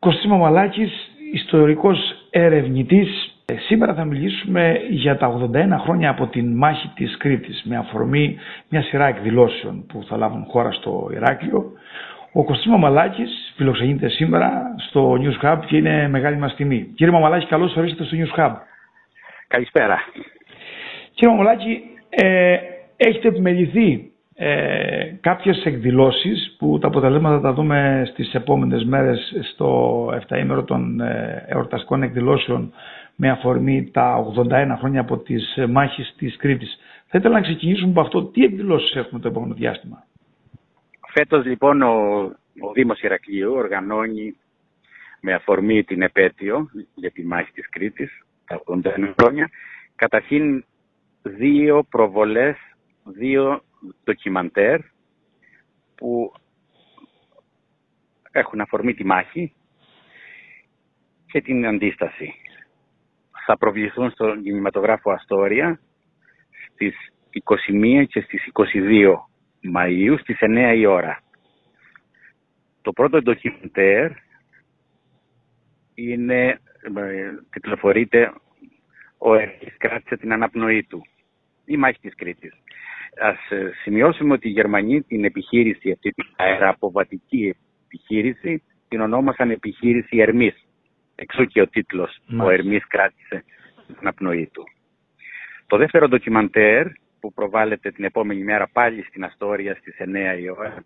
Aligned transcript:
Κωστής 0.00 0.26
Μαμαλάκης, 0.26 1.10
ιστορικός 1.32 1.98
ερευνητής. 2.30 3.34
Ε, 3.44 3.54
σήμερα 3.56 3.94
θα 3.94 4.04
μιλήσουμε 4.04 4.80
για 4.90 5.16
τα 5.16 5.26
81 5.26 5.78
χρόνια 5.78 6.10
από 6.10 6.26
την 6.26 6.56
μάχη 6.56 6.88
της 6.94 7.16
Κρήτης 7.16 7.62
με 7.64 7.76
αφορμή 7.76 8.38
μια 8.68 8.82
σειρά 8.82 9.06
εκδηλώσεων 9.06 9.86
που 9.86 10.04
θα 10.08 10.16
λάβουν 10.16 10.44
χώρα 10.44 10.72
στο 10.72 11.10
Ηράκλειο. 11.12 11.72
Ο 12.32 12.44
Κωστής 12.44 12.66
Μαμαλάκης 12.66 13.52
φιλοξενείται 13.56 14.08
σήμερα 14.08 14.74
στο 14.88 15.18
News 15.22 15.44
Hub 15.44 15.58
και 15.66 15.76
είναι 15.76 16.08
μεγάλη 16.08 16.36
μας 16.36 16.54
τιμή. 16.54 16.92
Κύριε 16.94 17.12
Μαμαλάκη, 17.12 17.46
καλώς 17.46 17.76
ορίσατε 17.76 18.04
στο 18.04 18.16
News 18.16 18.40
Hub. 18.40 18.52
Καλησπέρα. 19.48 19.98
Κύριε 21.14 21.34
Μαμαλάκη, 21.34 21.82
ε, 22.10 22.56
έχετε 22.96 23.28
επιμεληθεί 23.28 24.09
ε, 24.42 25.16
κάποιες 25.20 25.64
εκδηλώσεις 25.64 26.54
που 26.58 26.78
τα 26.78 26.86
αποτελέσματα 26.88 27.34
θα 27.36 27.40
τα 27.42 27.52
δούμε 27.52 28.08
στις 28.12 28.34
επόμενες 28.34 28.84
μέρες 28.84 29.32
στο 29.52 30.06
7 30.28 30.38
ημέρο 30.38 30.64
των 30.64 31.00
ε, 31.00 31.44
εορταστικών 31.48 32.02
εκδηλώσεων 32.02 32.72
με 33.16 33.30
αφορμή 33.30 33.90
τα 33.92 34.32
81 34.50 34.74
χρόνια 34.78 35.00
από 35.00 35.16
τις 35.18 35.58
μάχες 35.68 36.14
της 36.16 36.36
Κρήτης. 36.36 36.78
Θα 37.06 37.18
ήθελα 37.18 37.34
να 37.34 37.40
ξεκινήσουμε 37.40 37.90
από 37.90 38.00
αυτό. 38.00 38.24
Τι 38.24 38.44
εκδηλώσεις 38.44 38.94
έχουμε 38.94 39.20
το 39.20 39.28
επόμενο 39.28 39.54
διάστημα; 39.54 40.04
Φέτος 41.12 41.44
λοιπόν 41.44 41.82
ο, 41.82 41.94
ο 42.60 42.72
Δήμος 42.74 43.00
Ηρακλείου 43.00 43.52
οργανώνει 43.52 44.36
με 45.20 45.32
αφορμή 45.32 45.84
την 45.84 46.02
επέτειο 46.02 46.68
για 46.94 47.10
τη 47.10 47.24
μάχη 47.24 47.52
της 47.52 47.68
Κρήτης 47.68 48.10
τα 48.46 48.62
81 48.66 49.12
χρόνια 49.20 49.48
καταρχήν 49.96 50.64
δύο 51.22 51.82
προβολές, 51.90 52.56
δύο 53.04 53.62
ντοκιμαντέρ 54.04 54.80
που 55.94 56.32
έχουν 58.30 58.60
αφορμή 58.60 58.94
τη 58.94 59.04
μάχη 59.04 59.54
και 61.26 61.40
την 61.40 61.66
αντίσταση. 61.66 62.34
Θα 63.46 63.58
προβληθούν 63.58 64.10
στον 64.10 64.42
κινηματογράφο 64.42 65.10
Αστόρια 65.10 65.80
στις 66.68 66.94
21 67.32 68.04
και 68.08 68.20
στις 68.20 68.48
22 68.52 69.14
Μαΐου 69.74 70.16
στις 70.20 70.36
9 70.40 70.74
η 70.76 70.86
ώρα. 70.86 71.22
Το 72.82 72.92
πρώτο 72.92 73.22
ντοκιμαντέρ 73.22 74.10
είναι, 75.94 76.60
ε, 76.96 77.30
τυπλοφορείται 77.50 78.32
«Ο 79.18 79.34
Ερής 79.34 79.76
κράτησε 79.76 80.16
την 80.16 80.32
αναπνοή 80.32 80.84
του» 80.84 81.06
η 81.64 81.76
μάχη 81.76 82.00
της 82.00 82.14
Κρήτης. 82.14 82.59
Ας 83.22 83.50
ε, 83.50 83.72
σημειώσουμε 83.82 84.32
ότι 84.32 84.48
οι 84.48 84.50
Γερμανοί 84.50 85.02
την 85.02 85.24
επιχείρηση 85.24 85.90
αυτή, 85.90 86.10
την 86.10 86.26
αεραποβατική 86.36 87.56
επιχείρηση, 87.84 88.62
την 88.88 89.00
ονόμασαν 89.00 89.50
επιχείρηση 89.50 90.16
Ερμής. 90.16 90.66
Εξού 91.14 91.44
και 91.44 91.60
ο 91.60 91.68
τίτλος 91.68 92.18
«Ο 92.40 92.50
Ερμής 92.50 92.86
κράτησε 92.86 93.44
την 93.86 94.06
απνοή 94.06 94.50
του». 94.52 94.64
Το 95.66 95.76
δεύτερο 95.76 96.08
ντοκιμαντέρ 96.08 96.86
που 97.20 97.32
προβάλλεται 97.32 97.90
την 97.90 98.04
επόμενη 98.04 98.42
μέρα 98.42 98.68
πάλι 98.72 99.02
στην 99.02 99.24
Αστόρια 99.24 99.74
στις 99.74 99.96
9 99.98 100.40
η 100.40 100.50
ώρα 100.50 100.84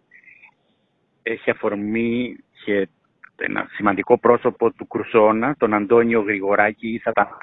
έχει 1.22 1.50
αφορμή 1.50 2.36
και 2.64 2.88
ένα 3.36 3.66
σημαντικό 3.70 4.18
πρόσωπο 4.18 4.72
του 4.72 4.86
Κρουσόνα, 4.86 5.54
τον 5.58 5.74
Αντώνιο 5.74 6.20
Γρηγοράκη 6.20 6.88
ή 6.88 6.98
Σατανά. 6.98 7.38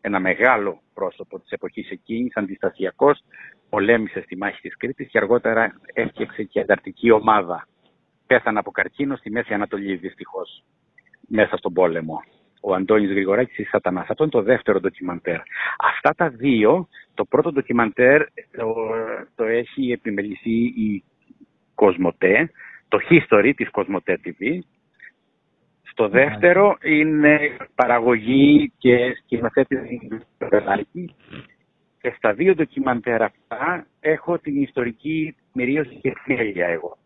Ένα 0.00 0.20
μεγάλο 0.20 0.80
πρόσωπο 0.94 1.40
της 1.40 1.50
εποχής 1.50 1.90
εκείνης, 1.90 2.36
αντιστασιακός, 2.36 3.20
πολέμησε 3.68 4.20
στη 4.20 4.36
μάχη 4.36 4.60
της 4.60 4.76
Κρήτης 4.76 5.08
και 5.08 5.18
αργότερα 5.18 5.80
έφτιαξε 5.94 6.42
και 6.42 6.60
ανταρτική 6.60 7.10
ομάδα. 7.10 7.68
Πέθανε 8.26 8.58
από 8.58 8.70
καρκίνο 8.70 9.16
στη 9.16 9.30
Μέση 9.30 9.54
Ανατολή 9.54 9.96
δυστυχώς 9.96 10.64
μέσα 11.28 11.56
στον 11.56 11.72
πόλεμο. 11.72 12.22
Ο 12.60 12.74
Αντώνης 12.74 13.10
Γρηγοράκης 13.10 13.58
η 13.58 13.64
Σατανάς. 13.64 14.08
Αυτό 14.08 14.22
είναι 14.22 14.32
το 14.32 14.42
δεύτερο 14.42 14.80
ντοκιμαντέρ. 14.80 15.40
Αυτά 15.78 16.14
τα 16.16 16.28
δύο, 16.28 16.88
το 17.14 17.24
πρώτο 17.24 17.52
ντοκιμαντέρ 17.52 18.26
το, 18.56 18.74
το 19.34 19.44
έχει 19.44 19.92
επιμεληθεί 19.92 20.64
η 20.64 21.04
Κοσμοτέ, 21.74 22.50
το 22.88 22.98
History 23.10 23.52
της 23.56 23.70
Κοσμοτέ 23.70 24.20
TV. 24.24 24.58
Στο 26.00 26.08
δεύτερο 26.08 26.76
είναι 26.82 27.56
παραγωγή 27.74 28.72
και 28.78 29.14
σκηνοθέτηση 29.18 30.08
του 30.08 31.14
και 32.00 32.12
στα 32.16 32.32
δύο 32.32 32.54
ντοκιμαντέρ 32.54 33.22
αυτά 33.22 33.86
έχω 34.00 34.38
την 34.38 34.62
ιστορική 34.62 35.36
μυρίωση 35.52 35.94
και 35.94 36.12
θέλεια 36.24 36.66
εγώ. 36.66 36.96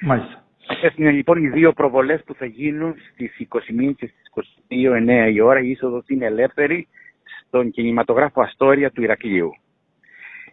Μάλιστα. 0.00 0.44
Αυτές 0.68 0.94
είναι 0.96 1.10
λοιπόν 1.10 1.44
οι 1.44 1.48
δύο 1.48 1.72
προβολές 1.72 2.22
που 2.24 2.34
θα 2.34 2.46
γίνουν 2.46 2.94
στις 3.12 3.46
21 3.48 3.92
και 3.96 4.06
στις 4.06 4.46
22 4.68 5.28
9 5.28 5.32
η 5.32 5.40
ώρα. 5.40 5.60
Η 5.60 5.70
είσοδος 5.70 6.04
είναι 6.06 6.26
ελεύθερη 6.26 6.88
στον 7.40 7.70
κινηματογράφο 7.70 8.42
Αστόρια 8.42 8.90
του 8.90 9.02
Ηρακλείου. 9.02 9.50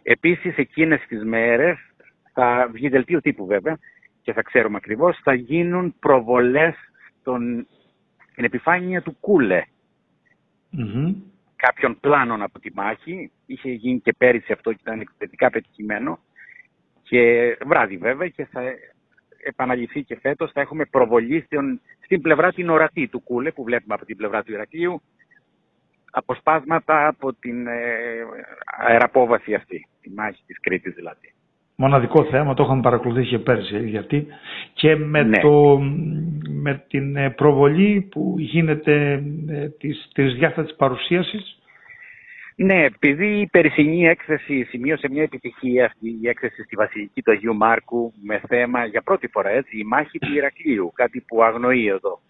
Επίσης 0.02 0.56
εκείνες 0.56 1.00
τις 1.08 1.24
μέρες 1.24 1.78
θα 2.32 2.68
βγει 2.72 2.88
δελτίο 2.88 3.20
τύπου 3.20 3.46
βέβαια 3.46 3.78
και 4.22 4.32
θα 4.32 4.42
ξέρουμε 4.42 4.76
ακριβώς 4.76 5.20
θα 5.22 5.34
γίνουν 5.34 5.94
προβολές 6.00 6.74
στον, 7.24 7.66
στην 8.32 8.44
επιφάνεια 8.44 9.02
του 9.02 9.16
Κούλε 9.20 9.62
κάποιων 11.56 12.00
πλάνων 12.00 12.42
από 12.42 12.58
τη 12.60 12.70
μάχη. 12.74 13.30
Είχε 13.46 13.70
γίνει 13.70 14.00
και 14.00 14.14
πέρυσι 14.18 14.52
αυτό 14.52 14.72
και 14.72 14.78
ήταν 14.80 15.00
εξαιρετικά 15.00 15.50
πετυχημένο. 15.50 16.18
Και 17.02 17.56
βράδυ 17.66 17.96
βέβαια 17.96 18.28
και 18.28 18.44
θα 18.44 18.62
επαναληφθεί 19.44 20.02
και 20.02 20.18
φέτος. 20.20 20.52
Θα 20.52 20.60
έχουμε 20.60 20.84
προβολή 20.84 21.46
στην 22.04 22.20
πλευρά 22.22 22.52
την 22.52 22.70
ορατή 22.70 23.08
του 23.08 23.20
Κούλε 23.20 23.50
που 23.52 23.64
βλέπουμε 23.64 23.94
από 23.94 24.04
την 24.04 24.16
πλευρά 24.16 24.42
του 24.42 24.52
Ηρακλείου. 24.52 25.02
Αποσπάσματα 26.10 27.06
από 27.06 27.32
την 27.32 27.66
ε, 27.66 27.72
αεραπόβαση 28.78 29.54
αυτή, 29.54 29.88
τη 30.00 30.10
μάχη 30.10 30.42
της 30.46 30.60
Κρήτης 30.60 30.94
δηλαδή. 30.94 31.34
Μοναδικό 31.76 32.24
θέμα, 32.24 32.54
το 32.54 32.62
είχαμε 32.62 32.82
παρακολουθήσει 32.82 33.28
και 33.28 33.38
πέρσι 33.38 33.88
γιατί 33.88 34.26
και 34.72 34.96
με, 34.96 35.22
ναι. 35.22 35.40
το, 35.40 35.80
με 36.48 36.84
την 36.88 37.16
ε, 37.16 37.30
προβολή 37.30 38.08
που 38.10 38.34
γίνεται 38.38 39.22
ε, 39.48 39.68
της, 39.68 40.10
της 40.14 40.34
διάστατης 40.34 40.74
παρουσίασης 40.74 41.58
ναι, 42.56 42.84
επειδή 42.84 43.40
η 43.40 43.46
περσινή 43.46 44.06
έκθεση 44.06 44.64
σημείωσε 44.64 45.08
μια 45.10 45.22
επιτυχία 45.22 45.84
αυτή 45.84 46.18
η 46.22 46.28
έκθεση 46.28 46.62
στη 46.62 46.76
Βασιλική 46.76 47.22
του 47.22 47.30
Αγίου 47.30 47.56
Μάρκου 47.56 48.12
με 48.22 48.40
θέμα 48.48 48.84
για 48.84 49.02
πρώτη 49.02 49.28
φορά 49.28 49.48
έτσι 49.48 49.78
η 49.78 49.84
μάχη 49.84 50.18
του 50.18 50.34
Ηρακλείου, 50.34 50.92
κάτι 50.94 51.20
που 51.20 51.42
αγνοεί 51.42 51.86
εδώ 51.86 52.20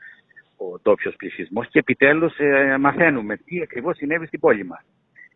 ο 0.57 0.79
ντόπιο 0.83 1.13
πληθυσμός 1.17 1.69
και 1.69 1.79
επιτέλους 1.79 2.39
ε, 2.39 2.77
μαθαίνουμε 2.81 3.37
τι 3.37 3.61
ακριβώς 3.63 3.97
συνέβη 3.97 4.27
στην 4.27 4.41
πόλη 4.41 4.65
μας. 4.65 4.85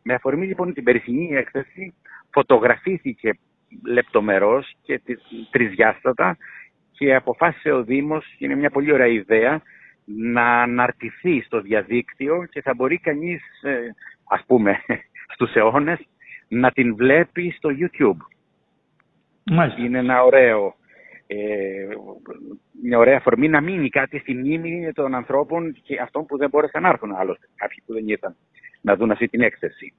Με 0.03 0.15
αφορμή 0.15 0.47
λοιπόν 0.47 0.75
την 0.75 0.85
περσινή 0.85 1.29
έκθεση 1.33 1.95
φωτογραφήθηκε 2.31 3.39
λεπτομερώς 3.85 4.77
και 4.83 5.01
τρισδιάστατα 5.51 6.37
και 6.93 7.15
αποφάσισε 7.15 7.71
ο 7.71 7.83
Δήμος, 7.83 8.35
είναι 8.39 8.55
μια 8.55 8.71
πολύ 8.71 8.93
ωραία 8.93 9.07
ιδέα, 9.07 9.63
να 10.05 10.63
αναρτηθεί 10.63 11.41
στο 11.41 11.61
διαδίκτυο 11.61 12.47
και 12.51 12.63
θα 12.63 12.75
μπορεί 12.75 12.99
κανείς 12.99 13.43
ε, 13.63 13.79
ας 14.29 14.45
πούμε, 14.47 14.81
στους 15.35 15.55
αιώνες, 15.55 15.99
να 16.49 16.71
την 16.71 16.97
βλέπει 16.97 17.55
στο 17.57 17.69
YouTube. 17.69 18.17
Μάλιστα. 19.51 19.83
Είναι 19.83 19.99
ένα 19.99 20.23
ωραίο, 20.25 20.75
ε, 21.27 21.37
μια 22.83 22.99
ωραία 22.99 23.17
αφορμή 23.17 23.49
να 23.49 23.61
μείνει 23.61 23.89
κάτι 23.89 24.19
στη 24.19 24.35
μνήμη 24.35 24.93
των 24.93 25.15
ανθρώπων 25.15 25.73
και 25.83 26.01
αυτών 26.01 26.27
που 26.27 26.37
δεν 26.37 26.49
μπόρεσαν 26.49 26.83
να 26.83 26.89
έρθουν 26.89 27.15
άλλωστε, 27.15 27.47
κάποιοι 27.57 27.83
που 27.87 27.93
δεν 27.93 28.09
ήρθαν 28.09 28.37
να 28.81 28.97
δουν 28.97 29.11
αυτή 29.11 29.29
την 29.29 29.41
έκθεση. 29.41 29.93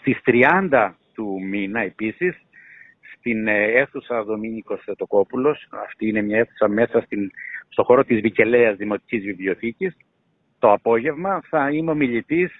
Στις 0.00 0.20
30 0.70 0.92
του 1.14 1.40
μήνα 1.42 1.80
επίσης, 1.80 2.43
στην 3.24 3.48
ε, 3.48 3.64
αίθουσα 3.64 4.22
Δομήνικος 4.22 4.82
Θετοκόπουλος, 4.84 5.68
αυτή 5.84 6.08
είναι 6.08 6.22
μια 6.22 6.38
αίθουσα 6.38 6.68
μέσα 6.68 7.00
στην, 7.00 7.30
στο 7.68 7.82
χώρο 7.82 8.04
της 8.04 8.20
Βικελέας 8.20 8.76
Δημοτικής 8.76 9.24
Βιβλιοθήκης, 9.24 9.96
το 10.58 10.72
απόγευμα 10.72 11.42
θα 11.48 11.70
είμαι 11.70 11.90
ομιλητής 11.90 12.52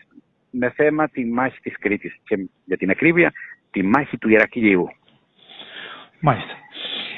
με 0.51 0.71
θέμα 0.71 1.09
τη 1.09 1.25
μάχη 1.25 1.61
της 1.61 1.79
Κρήτης 1.79 2.17
και 2.25 2.49
για 2.65 2.77
την 2.77 2.91
ακρίβεια 2.91 3.33
τη 3.71 3.83
μάχη 3.83 4.19
του 4.19 4.29
Ηρακλείου. 4.29 4.89
Μάλιστα. 6.21 6.64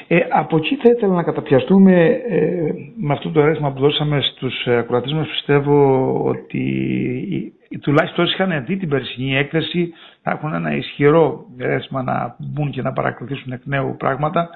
Ε, 0.09 0.17
από 0.29 0.57
εκεί 0.57 0.75
θα 0.75 0.89
ήθελα 0.95 1.13
να 1.13 1.23
καταπιαστούμε 1.23 2.05
ε, 2.29 2.71
με 2.97 3.13
αυτό 3.13 3.29
το 3.29 3.39
ερέθμα 3.41 3.71
που 3.71 3.79
δώσαμε 3.79 4.21
στους 4.21 4.67
ακροατές 4.67 5.13
μας. 5.13 5.27
Πιστεύω 5.27 6.13
ότι 6.23 7.53
τουλάχιστον 7.81 8.23
όσοι 8.25 8.33
είχαν 8.33 8.65
δει 8.65 8.77
την 8.77 8.89
περσινή 8.89 9.35
έκθεση 9.37 9.93
θα 10.21 10.31
έχουν 10.31 10.53
ένα 10.53 10.75
ισχυρό 10.75 11.45
ερέθμα 11.57 12.03
να 12.03 12.35
μπουν 12.39 12.71
και 12.71 12.81
να 12.81 12.93
παρακολουθήσουν 12.93 13.51
εκ 13.51 13.61
νέου 13.65 13.95
πράγματα 13.97 14.49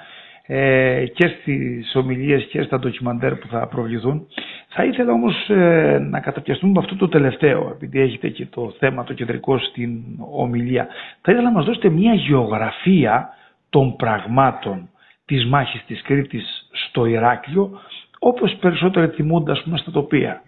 ε, 0.46 1.06
και 1.14 1.28
στις 1.28 1.96
ομιλίες 1.96 2.44
και 2.44 2.62
στα 2.62 2.80
ντοκιμαντέρ 2.80 3.36
που 3.36 3.48
θα 3.48 3.68
προβληθούν. 3.68 4.28
Θα 4.68 4.84
ήθελα 4.86 5.12
όμως 5.12 5.50
ε, 5.50 5.98
να 6.10 6.20
καταπιαστούμε 6.20 6.72
με 6.72 6.80
αυτό 6.80 6.96
το 6.96 7.08
τελευταίο, 7.08 7.70
επειδή 7.76 8.00
έχετε 8.00 8.30
και 8.30 8.46
το 8.46 8.74
θέμα 8.80 9.04
το 9.04 9.14
κεντρικό 9.14 9.58
στην 9.60 10.02
ομιλία. 10.32 10.88
Θα 11.22 11.32
ήθελα 11.32 11.48
να 11.50 11.56
μας 11.56 11.66
δώσετε 11.66 11.90
μια 11.90 12.14
γεωγραφία 12.14 13.30
των 13.70 13.96
πραγμάτων 13.96 14.90
της 15.32 15.46
μάχης 15.46 15.86
της 15.86 16.02
Κρήτης 16.02 16.70
στο 16.72 17.06
Ηράκλειο, 17.06 17.80
όπως 18.20 18.56
περισσότερο 18.56 19.08
θυμούνται 19.08 19.52
ας 19.52 19.64
πούμε 19.64 19.78
στα 19.78 19.92
τοπία. 19.92 20.44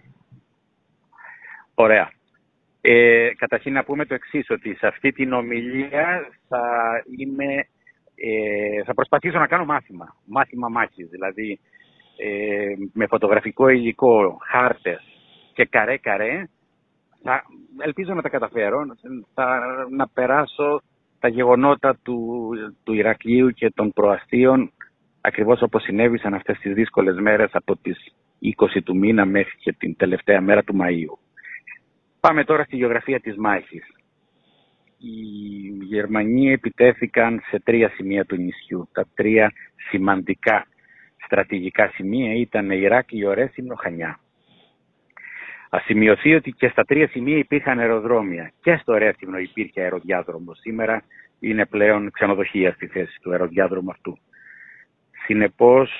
Ωραία. 1.74 2.10
Ε, 2.80 3.30
καταρχήν 3.36 3.72
να 3.72 3.84
πούμε 3.84 4.04
το 4.04 4.14
εξής 4.14 4.50
ότι 4.50 4.74
σε 4.74 4.86
αυτή 4.86 5.12
την 5.12 5.32
ομιλία 5.32 6.28
θα 6.48 6.62
είμαι, 7.18 7.66
ε, 8.14 8.82
θα 8.84 8.94
προσπαθήσω 8.94 9.38
να 9.38 9.46
κάνω 9.46 9.64
μάθημα, 9.64 10.16
μάθημα 10.24 10.68
μάχης, 10.68 11.08
δηλαδή 11.08 11.60
ε, 12.16 12.74
με 12.92 13.06
φωτογραφικό 13.06 13.68
υλικό, 13.68 14.38
χάρτες 14.50 15.02
και 15.52 15.64
καρέ-καρέ, 15.64 16.48
θα, 17.22 17.42
ελπίζω 17.78 18.14
να 18.14 18.22
τα 18.22 18.28
καταφέρω, 18.28 18.84
θα, 19.34 19.60
να 19.90 20.08
περάσω 20.08 20.82
τα 21.24 21.30
γεγονότα 21.30 21.98
του, 22.02 22.50
του 22.82 22.92
Ηρακλείου 22.92 23.50
και 23.50 23.70
των 23.74 23.92
προαστίων 23.92 24.72
ακριβώς 25.20 25.62
όπως 25.62 25.82
συνέβησαν 25.82 26.34
αυτές 26.34 26.58
τις 26.58 26.74
δύσκολες 26.74 27.16
μέρες 27.16 27.50
από 27.52 27.76
τις 27.76 28.14
20 28.40 28.82
του 28.84 28.96
μήνα 28.96 29.24
μέχρι 29.24 29.56
και 29.58 29.72
την 29.72 29.96
τελευταία 29.96 30.40
μέρα 30.40 30.62
του 30.62 30.76
Μαΐου. 30.80 31.18
Πάμε 32.20 32.44
τώρα 32.44 32.64
στη 32.64 32.76
γεωγραφία 32.76 33.20
της 33.20 33.36
μάχης. 33.36 33.84
Οι 34.98 35.08
Γερμανοί 35.84 36.52
επιτέθηκαν 36.52 37.40
σε 37.50 37.60
τρία 37.64 37.88
σημεία 37.88 38.24
του 38.24 38.36
νησιού. 38.36 38.88
Τα 38.92 39.06
τρία 39.14 39.52
σημαντικά 39.90 40.66
στρατηγικά 41.24 41.90
σημεία 41.94 42.34
ήταν 42.34 42.70
Ηράκλειο, 42.70 43.32
Ρέσιμνο, 43.32 43.74
Χανιά. 43.74 44.18
Α 45.74 45.80
σημειωθεί 45.84 46.34
ότι 46.34 46.50
και 46.50 46.68
στα 46.68 46.84
τρία 46.84 47.08
σημεία 47.08 47.36
υπήρχαν 47.36 47.78
αεροδρόμια. 47.78 48.52
Και 48.60 48.76
στο 48.76 48.94
Ρέσιμνο 48.94 49.38
υπήρχε 49.38 49.80
αεροδιάδρομο. 49.80 50.54
Σήμερα 50.54 51.02
είναι 51.40 51.66
πλέον 51.66 52.10
ξενοδοχεία 52.10 52.72
στη 52.72 52.86
θέση 52.86 53.18
του 53.20 53.30
αεροδιάδρομου 53.30 53.90
αυτού. 53.90 54.18
Συνεπώς 55.24 55.90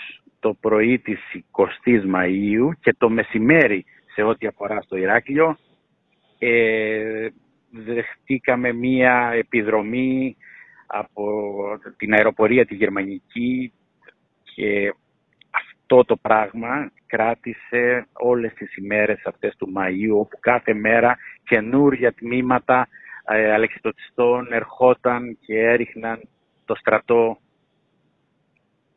το 0.40 0.54
πρωί 0.60 0.98
της 0.98 1.18
20ης 1.50 2.02
Μαΐου 2.14 2.70
και 2.80 2.94
το 2.98 3.10
μεσημέρι 3.10 3.84
σε 4.14 4.22
ό,τι 4.22 4.46
αφορά 4.46 4.80
στο 4.80 4.96
Ηράκλειο 4.96 5.56
ε, 6.38 7.28
δεχτήκαμε 7.70 8.72
μία 8.72 9.30
επιδρομή 9.34 10.36
από 10.86 11.32
την 11.96 12.12
αεροπορία 12.12 12.66
τη 12.66 12.74
γερμανική 12.74 13.72
και 14.54 14.94
αυτό 15.84 16.04
το 16.04 16.16
πράγμα 16.16 16.90
κράτησε 17.06 18.06
όλες 18.12 18.52
τις 18.54 18.76
ημέρες 18.76 19.22
αυτές 19.24 19.56
του 19.56 19.72
Μαΐου 19.76 20.18
όπου 20.18 20.38
κάθε 20.40 20.74
μέρα 20.74 21.16
καινούργια 21.44 22.12
τμήματα 22.12 22.88
ε, 23.24 23.52
αλεξιτοτιστών 23.52 24.52
ερχόταν 24.52 25.38
και 25.40 25.58
έριχναν 25.58 26.20
το 26.64 26.74
στρατό 26.74 27.38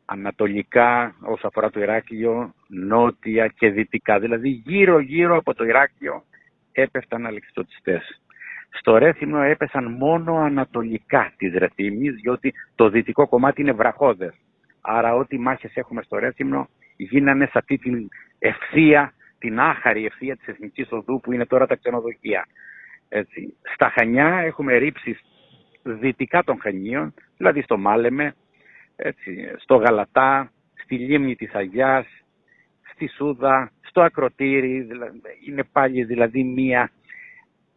ανατολικά 0.04 1.14
όσο 1.20 1.46
αφορά 1.46 1.70
το 1.70 1.80
Ηράκλειο, 1.80 2.54
νότια 2.68 3.48
και 3.48 3.70
δυτικά. 3.70 4.18
Δηλαδή 4.18 4.48
γύρω 4.48 4.98
γύρω 4.98 5.36
από 5.36 5.54
το 5.54 5.64
Ηράκλειο 5.64 6.22
έπεφταν 6.72 7.26
αλεξιτοτιστές. 7.26 8.22
Στο 8.70 8.96
Ρέθυμνο 8.96 9.42
έπεσαν 9.42 9.92
μόνο 9.92 10.36
ανατολικά 10.36 11.32
της 11.36 11.54
Ρεθύμνης, 11.54 12.14
διότι 12.14 12.54
το 12.74 12.88
δυτικό 12.88 13.28
κομμάτι 13.28 13.60
είναι 13.60 13.72
βραχώδες. 13.72 14.34
Άρα 14.80 15.14
ό,τι 15.14 15.38
μάχες 15.38 15.72
έχουμε 15.74 16.02
στο 16.02 16.18
Ρέθυμνο 16.18 16.68
γίνανε 16.98 17.44
σε 17.44 17.52
αυτή 17.54 17.78
την 17.78 18.08
ευθεία, 18.38 19.12
την 19.38 19.60
άχαρη 19.60 20.04
ευθεία 20.04 20.36
της 20.36 20.46
Εθνικής 20.46 20.88
Οδού 20.90 21.20
που 21.20 21.32
είναι 21.32 21.46
τώρα 21.46 21.66
τα 21.66 21.76
ξενοδοχεία. 21.76 22.46
Έτσι. 23.08 23.56
Στα 23.74 23.88
Χανιά 23.88 24.26
έχουμε 24.26 24.76
ρήψεις 24.76 25.20
δυτικά 25.82 26.44
των 26.44 26.60
Χανίων, 26.60 27.14
δηλαδή 27.36 27.62
στο 27.62 27.78
Μάλεμε, 27.78 28.34
έτσι, 28.96 29.48
στο 29.56 29.76
Γαλατά, 29.76 30.52
στη 30.74 30.98
Λίμνη 30.98 31.36
της 31.36 31.54
Αγιάς, 31.54 32.06
στη 32.92 33.08
Σούδα, 33.08 33.72
στο 33.80 34.00
Ακροτήρι, 34.00 34.80
δηλαδή, 34.80 35.20
είναι 35.46 35.64
πάλι 35.72 36.04
δηλαδή 36.04 36.44
μία 36.44 36.90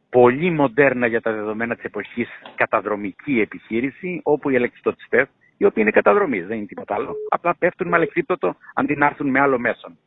πολύ 0.09 0.51
μοντέρνα 0.51 1.07
για 1.07 1.21
τα 1.21 1.31
δεδομένα 1.31 1.75
της 1.75 1.83
εποχής 1.83 2.29
καταδρομική 2.55 3.39
επιχείρηση, 3.39 4.19
όπου 4.23 4.49
οι 4.49 4.55
ελεξιτοτιστές, 4.55 5.27
οι 5.61 5.65
οποίοι 5.65 5.83
είναι 5.83 5.91
καταδρομείς, 5.91 6.47
δεν 6.47 6.57
είναι 6.57 6.65
τίποτα 6.65 6.95
άλλο, 6.95 7.15
απλά 7.29 7.55
πέφτουν 7.55 7.87
με 7.87 7.95
αλεξίπτωτο 7.95 8.55
αντί 8.73 8.95
να 8.95 9.05
έρθουν 9.05 9.29
με 9.29 9.39
άλλο 9.39 9.59
μέσον. 9.59 9.97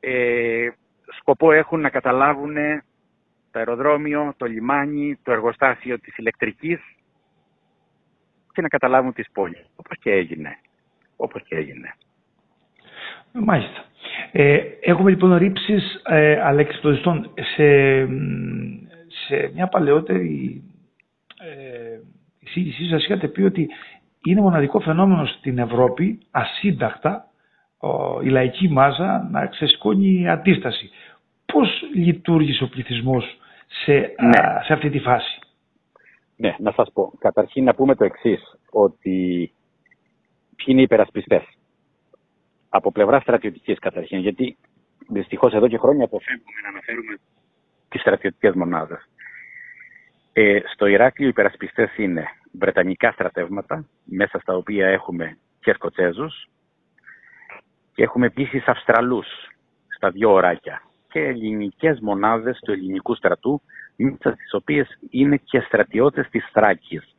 Ε, 0.00 0.68
σκοπό 1.18 1.52
έχουν 1.52 1.80
να 1.80 1.90
καταλάβουν 1.90 2.54
το 3.50 3.58
αεροδρόμιο, 3.58 4.34
το 4.36 4.46
λιμάνι, 4.46 5.18
το 5.22 5.32
εργοστάσιο 5.32 5.98
της 5.98 6.16
ηλεκτρικής 6.16 6.80
και 8.52 8.62
να 8.62 8.68
καταλάβουν 8.68 9.12
τις 9.12 9.30
πόλεις, 9.32 9.66
όπως 9.76 9.98
και 9.98 10.10
έγινε. 10.10 10.58
Όπως 11.16 11.42
και 11.42 11.56
έγινε. 11.56 11.94
Μάλιστα. 13.32 13.84
Ε, 14.32 14.60
έχουμε 14.80 15.10
λοιπόν 15.10 15.36
ρήψεις 15.36 16.02
ε, 16.06 16.40
αλεξιπτοδιστών 16.40 17.32
σε, 17.34 17.98
σε 19.06 19.50
μια 19.54 19.66
παλαιότερη 19.66 20.62
ε, 21.38 22.00
εισήγησή 22.38 22.88
σας 22.88 23.04
είχατε 23.04 23.28
πει 23.28 23.42
ότι 23.42 23.68
είναι 24.26 24.40
μοναδικό 24.40 24.80
φαινόμενο 24.80 25.26
στην 25.26 25.58
Ευρώπη 25.58 26.18
ασύνταχτα 26.30 27.30
η 28.22 28.28
λαϊκή 28.28 28.68
μάζα 28.68 29.28
να 29.30 29.46
ξεσκόνει 29.46 30.28
αντίσταση. 30.28 30.90
Πώς 31.52 31.82
λειτουργήσε 31.94 32.64
ο 32.64 32.68
πληθυσμός 32.68 33.38
σε, 33.66 33.92
ναι. 33.92 34.62
σε 34.64 34.72
αυτή 34.72 34.90
τη 34.90 34.98
φάση; 34.98 35.38
Ναι, 36.36 36.56
να 36.58 36.72
σας 36.72 36.90
πω. 36.92 37.12
Καταρχήν 37.18 37.64
να 37.64 37.74
πούμε 37.74 37.94
το 37.94 38.04
εξής, 38.04 38.56
ότι 38.70 39.52
ποιοι 40.56 40.66
είναι 40.66 40.80
οι 40.80 40.84
υπερασπιστές 40.84 41.42
από 42.68 42.92
πλευράς 42.92 43.22
στρατιωτικής 43.22 43.78
καταρχήν, 43.78 44.18
γιατί 44.18 44.56
δυστυχώς 45.08 45.52
εδώ 45.52 45.68
και 45.68 45.78
χρόνια 45.78 46.04
αποφεύγουμε 46.04 46.60
να 46.62 46.68
αναφέρουμε 46.68 47.16
τις 47.88 48.00
στρατιωτικές 48.00 48.54
μονάδες. 48.54 49.08
Ε, 50.38 50.60
στο 50.72 50.86
Ηράκλειο 50.86 51.26
οι 51.26 51.30
υπερασπιστές 51.30 51.96
είναι 51.96 52.24
βρετανικά 52.52 53.12
στρατεύματα, 53.12 53.88
μέσα 54.04 54.38
στα 54.38 54.56
οποία 54.56 54.88
έχουμε 54.88 55.38
και 55.60 55.72
Σκοτσέζους, 55.72 56.48
και 57.94 58.02
έχουμε 58.02 58.26
επίσης 58.26 58.66
Αυστραλούς 58.66 59.26
στα 59.96 60.10
δύο 60.10 60.32
ωράκια 60.32 60.82
και 61.08 61.20
ελληνικές 61.20 62.00
μονάδες 62.00 62.58
του 62.64 62.72
ελληνικού 62.72 63.14
στρατού, 63.14 63.62
μέσα 63.96 64.30
στις 64.30 64.52
οποίες 64.52 64.98
είναι 65.10 65.36
και 65.36 65.60
στρατιώτες 65.60 66.28
της 66.28 66.48
Θράκης. 66.52 67.16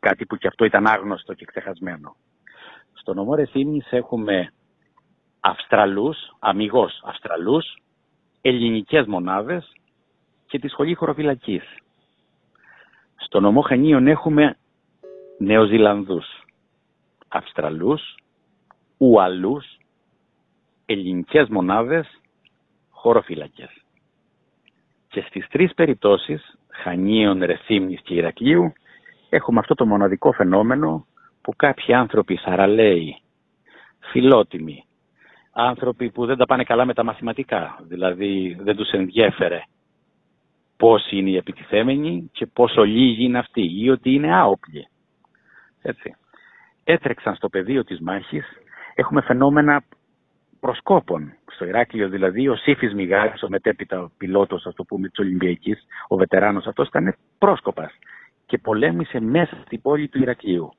Κάτι 0.00 0.26
που 0.26 0.36
και 0.36 0.46
αυτό 0.46 0.64
ήταν 0.64 0.86
άγνωστο 0.86 1.34
και 1.34 1.44
ξεχασμένο. 1.44 2.16
Στο 2.92 3.14
νομό 3.14 3.34
Ρεθύμνης 3.34 3.86
έχουμε 3.90 4.52
Αυστραλούς, 5.40 6.16
αμυγός 6.38 7.00
Αυστραλούς, 7.04 7.76
ελληνικές 8.40 9.06
μονάδες 9.06 9.72
και 10.46 10.58
τη 10.58 10.68
σχολή 10.68 10.94
χωροφυλακής. 10.94 11.64
Στο 13.26 13.40
νομό 13.40 13.60
Χανίων 13.60 14.06
έχουμε 14.06 14.56
Νεοζηλανδούς, 15.38 16.26
Αυστραλούς, 17.28 18.14
Ουαλούς, 18.98 19.78
ελληνικές 20.86 21.48
μονάδες, 21.48 22.20
χωροφυλακές. 22.90 23.70
Και 25.08 25.24
στις 25.28 25.46
τρεις 25.48 25.74
περιπτώσεις, 25.74 26.58
Χανίων, 26.68 27.42
Ρεθύμνης 27.42 28.00
και 28.00 28.14
Ηρακλείου, 28.14 28.72
έχουμε 29.28 29.58
αυτό 29.58 29.74
το 29.74 29.86
μοναδικό 29.86 30.32
φαινόμενο 30.32 31.06
που 31.42 31.52
κάποιοι 31.56 31.94
άνθρωποι 31.94 32.36
σαραλέοι, 32.36 33.20
φιλότιμοι, 33.98 34.84
άνθρωποι 35.52 36.10
που 36.10 36.26
δεν 36.26 36.36
τα 36.36 36.46
πάνε 36.46 36.64
καλά 36.64 36.84
με 36.84 36.94
τα 36.94 37.04
μαθηματικά, 37.04 37.78
δηλαδή 37.82 38.56
δεν 38.60 38.76
τους 38.76 38.90
ενδιέφερε 38.90 39.62
πώς 40.76 41.10
είναι 41.10 41.30
οι 41.30 41.36
επιτιθέμενοι 41.36 42.30
και 42.32 42.46
πόσο 42.46 42.84
λίγοι 42.84 43.24
είναι 43.24 43.38
αυτοί 43.38 43.82
ή 43.82 43.90
ότι 43.90 44.12
είναι 44.12 44.34
άοπλοι. 44.34 44.88
Έτσι. 45.82 46.16
Έτρεξαν 46.84 47.34
στο 47.34 47.48
πεδίο 47.48 47.84
της 47.84 48.00
μάχης, 48.00 48.44
έχουμε 48.94 49.20
φαινόμενα 49.20 49.84
προσκόπων. 50.60 51.32
Στο 51.52 51.64
Ηράκλειο 51.64 52.08
δηλαδή 52.08 52.48
ο 52.48 52.56
Σύφης 52.56 52.94
Μιγάρης, 52.94 53.42
ο 53.42 53.48
μετέπειτα 53.48 54.10
πιλότος, 54.16 54.66
ας 54.66 54.74
το 54.74 54.84
πούμε, 54.84 55.08
της 55.08 55.18
Ολυμπιακής, 55.18 55.86
ο 56.08 56.16
βετεράνος 56.16 56.66
αυτός 56.66 56.88
ήταν 56.88 57.16
πρόσκοπας 57.38 57.92
και 58.46 58.58
πολέμησε 58.58 59.20
μέσα 59.20 59.62
στην 59.64 59.82
πόλη 59.82 60.08
του 60.08 60.22
Ηρακλείου. 60.22 60.72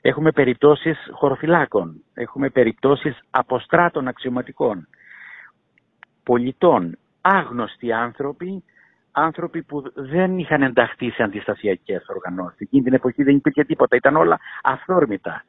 Έχουμε 0.00 0.30
περιπτώσεις 0.32 0.98
χωροφυλάκων, 1.12 2.02
έχουμε 2.14 2.50
περιπτώσεις 2.50 3.18
αποστράτων 3.30 4.08
αξιωματικών, 4.08 4.88
πολιτών, 6.22 6.98
άγνωστοι 7.20 7.92
άνθρωποι, 7.92 8.64
άνθρωποι 9.16 9.62
που 9.62 9.82
δεν 9.94 10.38
είχαν 10.38 10.62
ενταχθεί 10.62 11.10
σε 11.10 11.22
αντιστασιακές 11.22 12.06
οργανώσεις. 12.08 12.60
Εκείνη 12.60 12.82
την 12.82 12.92
εποχή 12.92 13.22
δεν 13.22 13.36
υπήρχε 13.36 13.64
τίποτα, 13.64 13.96
ήταν 13.96 14.16
όλα 14.16 14.38
αυθόρμητα. 14.62 15.44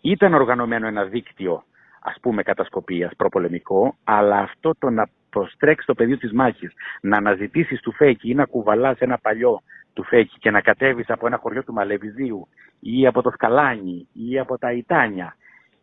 Ήταν 0.00 0.34
οργανωμένο 0.34 0.86
ένα 0.86 1.04
δίκτυο, 1.04 1.64
ας 2.00 2.16
πούμε, 2.20 2.42
κατασκοπίας 2.42 3.12
προπολεμικό, 3.16 3.96
αλλά 4.04 4.38
αυτό 4.38 4.74
το 4.78 4.90
να 4.90 5.08
προστρέξει 5.30 5.86
το 5.86 5.94
πεδίο 5.94 6.18
της 6.18 6.32
μάχης, 6.32 6.72
να 7.00 7.16
αναζητήσεις 7.16 7.80
του 7.80 7.92
φέκι 7.92 8.30
ή 8.30 8.34
να 8.34 8.44
κουβαλάς 8.44 8.98
ένα 8.98 9.18
παλιό 9.18 9.62
του 9.92 10.04
Φέκη 10.04 10.38
και 10.38 10.50
να 10.50 10.60
κατέβεις 10.60 11.10
από 11.10 11.26
ένα 11.26 11.36
χωριό 11.36 11.64
του 11.64 11.72
Μαλεβιζίου 11.72 12.48
ή 12.80 13.06
από 13.06 13.22
το 13.22 13.30
Σκαλάνι 13.30 14.08
ή 14.12 14.38
από 14.38 14.58
τα 14.58 14.72
Ιτάνια 14.72 15.36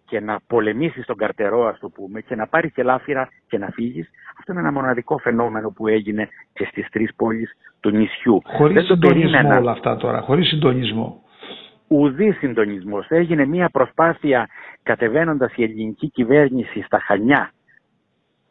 και 0.07 0.19
να 0.19 0.39
πολεμήσεις 0.47 1.05
τον 1.05 1.17
καρτερό, 1.17 1.65
ας 1.65 1.79
το 1.79 1.89
πούμε, 1.89 2.21
και 2.21 2.35
να 2.35 2.47
πάρεις 2.47 2.71
και 2.73 2.83
λάφυρα 2.83 3.29
και 3.47 3.57
να 3.57 3.67
φύγεις, 3.67 4.09
αυτό 4.39 4.51
είναι 4.51 4.61
ένα 4.61 4.71
μοναδικό 4.71 5.17
φαινόμενο 5.17 5.69
που 5.69 5.87
έγινε 5.87 6.29
και 6.53 6.65
στις 6.65 6.89
τρεις 6.89 7.15
πόλεις 7.15 7.57
του 7.79 7.89
νησιού. 7.89 8.41
Χωρίς 8.45 8.85
συντονισμό 8.85 9.57
όλα 9.57 9.71
αυτά 9.71 9.97
τώρα, 9.97 10.21
χωρίς 10.21 10.47
συντονισμό. 10.47 11.21
Ουδής 11.87 12.37
συντονισμός. 12.37 13.05
Έγινε 13.09 13.45
μια 13.45 13.69
προσπάθεια 13.69 14.47
κατεβαίνοντας 14.83 15.55
η 15.55 15.63
ελληνική 15.63 16.09
κυβέρνηση 16.09 16.81
στα 16.81 16.99
Χανιά. 16.99 17.51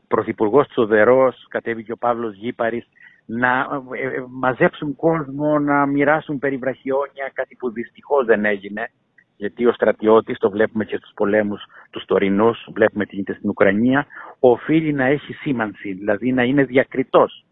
Πρωθυπουργός 0.09 0.69
Τσοδερός, 0.69 1.47
κατέβηκε 1.49 1.93
ο 1.93 1.97
Παύλος 1.97 2.35
Γήπαρης, 2.35 2.87
να 3.27 3.49
ε, 3.93 4.07
ε, 4.07 4.25
μαζέψουν 4.29 4.97
κόσμο, 4.97 5.59
να 5.59 5.87
μοιράσουν 5.87 6.39
περιβραχιόνια, 6.39 7.31
κάτι 7.33 7.57
που 7.59 7.73
δυστυχώς 7.73 8.25
δεν 8.25 8.45
έγινε 8.45 8.91
γιατί 9.37 9.67
ο 9.67 9.73
στρατιώτης, 9.73 10.39
το 10.39 10.51
βλέπουμε 10.51 10.85
και 10.85 10.97
στους 10.97 11.11
πολέμους 11.15 11.65
τους 11.91 12.05
τωρινούς, 12.05 12.69
βλέπουμε 12.73 13.05
τι 13.05 13.15
γίνεται 13.15 13.35
στην 13.35 13.49
Ουκρανία, 13.49 14.07
οφείλει 14.41 14.93
να 14.93 15.05
έχει 15.05 15.33
σήμανση, 15.33 15.93
δηλαδή 15.93 16.33
να 16.33 16.43
είναι 16.43 16.65
διακριτός. 16.65 17.45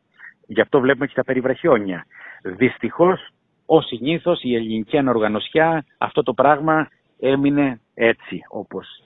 Γι' 0.47 0.61
αυτό 0.61 0.81
βλέπουμε 0.81 1.07
και 1.07 1.15
τα 1.15 1.25
περιβραχιόνια. 1.25 2.07
Δυστυχώς, 2.43 3.29
ω 3.67 3.81
συνήθως 3.81 4.43
η 4.43 4.55
ελληνική 4.55 4.99
ανοργανωσιά 4.99 5.85
αυτό 5.99 6.23
το 6.23 6.33
πράγμα 6.33 6.89
έμεινε 7.21 7.81
έτσι, 7.95 8.41
όπως 8.49 9.03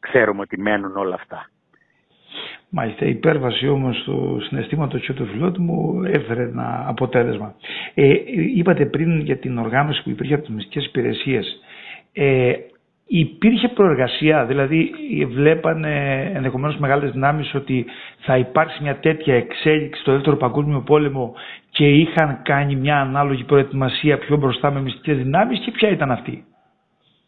ξέρουμε 0.00 0.40
ότι 0.40 0.60
μένουν 0.60 0.96
όλα 0.96 1.14
αυτά. 1.14 1.46
Μάλιστα, 2.68 3.04
η 3.04 3.10
υπέρβαση 3.10 3.68
όμως 3.68 4.02
του 4.04 4.38
συναισθήματος 4.48 5.00
και 5.00 5.12
του 5.12 5.26
φιλότου 5.26 5.62
μου 5.62 6.02
έφερε 6.04 6.42
ένα 6.42 6.84
αποτέλεσμα. 6.88 7.54
Ε, 7.94 8.14
είπατε 8.56 8.86
πριν 8.86 9.20
για 9.20 9.36
την 9.36 9.58
οργάνωση 9.58 10.02
που 10.02 10.10
υπήρχε 10.10 10.34
από 10.34 10.42
τις 10.44 10.54
μυστικές 10.54 10.86
υπηρεσίες 10.86 11.60
ε, 12.12 12.52
υπήρχε 13.06 13.68
προεργασία, 13.68 14.44
δηλαδή 14.44 14.90
βλέπανε 15.26 16.22
ενδεχομένως 16.34 16.76
μεγάλες 16.76 17.10
δυνάμεις 17.10 17.54
ότι 17.54 17.86
θα 18.18 18.36
υπάρξει 18.38 18.82
μια 18.82 18.96
τέτοια 18.96 19.34
εξέλιξη 19.34 20.00
στο 20.00 20.12
δεύτερο 20.12 20.36
παγκόσμιο 20.36 20.80
πόλεμο 20.80 21.34
και 21.70 21.88
είχαν 21.88 22.40
κάνει 22.42 22.76
μια 22.76 23.00
ανάλογη 23.00 23.44
προετοιμασία 23.44 24.18
πιο 24.18 24.36
μπροστά 24.36 24.70
με 24.70 24.80
μυστικές 24.80 25.16
δυνάμεις 25.16 25.58
και 25.60 25.70
ποια 25.70 25.88
ήταν 25.88 26.10
αυτή; 26.10 26.44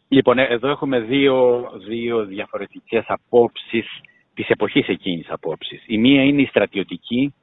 Λοιπόν, 0.07 0.37
ε, 0.37 0.43
εδώ 0.43 0.69
έχουμε 0.69 0.99
δύο, 0.99 1.65
δύο 1.87 2.25
διαφορετικές 2.25 3.03
απόψεις 3.07 3.85
της 4.33 4.49
εποχής 4.49 4.87
εκείνης 4.87 5.29
απόψεις. 5.29 5.83
Η 5.87 5.97
μία 5.97 6.23
είναι 6.23 6.41
η 6.41 6.45
στρατιωτική, 6.45 7.33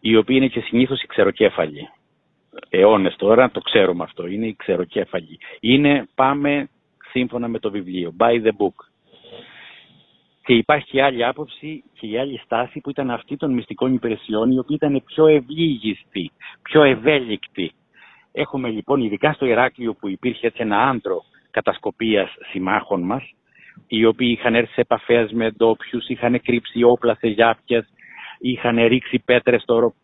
η 0.00 0.16
οποία 0.16 0.36
είναι 0.36 0.46
και 0.46 0.60
συνήθως 0.60 1.02
η 1.02 1.06
ξεροκέφαλη 1.06 1.88
αιώνες 2.68 3.16
τώρα, 3.16 3.50
το 3.50 3.60
ξέρουμε 3.60 4.04
αυτό, 4.04 4.26
είναι 4.26 4.46
η 4.46 4.54
ξεροκέφαλη. 4.58 5.38
Είναι 5.60 6.08
πάμε 6.14 6.68
σύμφωνα 7.10 7.48
με 7.48 7.58
το 7.58 7.70
βιβλίο, 7.70 8.14
by 8.18 8.32
the 8.46 8.50
book. 8.50 8.86
Και 10.44 10.54
υπάρχει 10.54 10.90
και 10.90 11.02
άλλη 11.02 11.24
άποψη 11.24 11.84
και 11.92 12.06
η 12.06 12.18
άλλη 12.18 12.40
στάση 12.44 12.80
που 12.80 12.90
ήταν 12.90 13.10
αυτή 13.10 13.36
των 13.36 13.52
μυστικών 13.52 13.94
υπηρεσιών, 13.94 14.50
η 14.50 14.58
οποία 14.58 14.76
ήταν 14.76 15.02
πιο 15.06 15.26
ευλίγιστη, 15.26 16.30
πιο 16.62 16.82
ευέλικτη. 16.82 17.72
Έχουμε 18.32 18.68
λοιπόν, 18.68 19.02
ειδικά 19.02 19.32
στο 19.32 19.46
Ηράκλειο 19.46 19.94
που 19.94 20.08
υπήρχε 20.08 20.46
έτσι 20.46 20.62
ένα 20.62 20.88
άντρο 20.88 21.24
κατασκοπίας 21.50 22.34
συμμάχων 22.50 23.02
μας, 23.02 23.34
οι 23.86 24.04
οποίοι 24.04 24.36
είχαν 24.38 24.54
έρθει 24.54 24.72
σε 24.72 24.80
επαφές 24.80 25.32
με 25.32 25.50
ντόπιους, 25.50 26.08
είχαν 26.08 26.40
κρύψει 26.40 26.82
όπλα 26.82 27.14
σε 27.14 27.28
γιάπιες, 27.28 27.88
είχαν 28.38 28.86
ρίξει 28.86 29.22
πέτρες 29.24 29.62
στο 29.62 29.94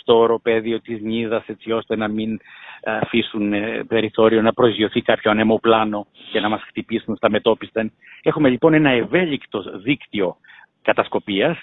στο 0.00 0.18
οροπέδιο 0.18 0.80
της 0.80 1.00
Νίδας 1.00 1.46
έτσι 1.46 1.72
ώστε 1.72 1.96
να 1.96 2.08
μην 2.08 2.40
ε, 2.80 2.96
αφήσουν 2.96 3.52
ε, 3.52 3.84
περιθώριο 3.88 4.42
να 4.42 4.52
προσγειωθεί 4.52 5.02
κάποιο 5.02 5.30
ανεμοπλάνο 5.30 6.06
και 6.32 6.40
να 6.40 6.48
μας 6.48 6.62
χτυπήσουν 6.62 7.16
στα 7.16 7.30
μετόπιστα. 7.30 7.90
Έχουμε 8.22 8.48
λοιπόν 8.48 8.74
ένα 8.74 8.90
ευέλικτο 8.90 9.62
δίκτυο 9.82 10.36
κατασκοπίας 10.82 11.58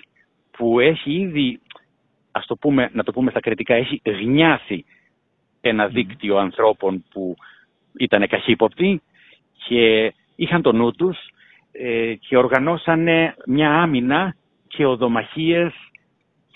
που 0.51 0.79
έχει 0.79 1.11
ήδη, 1.11 1.59
ας 2.31 2.45
το 2.45 2.55
πούμε, 2.55 2.89
να 2.93 3.03
το 3.03 3.11
πούμε 3.11 3.31
στα 3.31 3.39
κριτικά, 3.39 3.75
έχει 3.75 4.01
γνιάσει 4.03 4.85
ένα 5.61 5.87
δίκτυο 5.87 6.37
ανθρώπων 6.37 7.05
που 7.11 7.35
ήταν 7.97 8.27
καχύποπτοι 8.27 9.01
και 9.67 10.13
είχαν 10.35 10.61
το 10.61 10.71
νου 10.71 10.91
τους 10.91 11.17
ε, 11.71 12.13
και 12.13 12.37
οργανώσανε 12.37 13.35
μια 13.45 13.71
άμυνα 13.71 14.35
και 14.67 14.85
οδομαχίες 14.85 15.73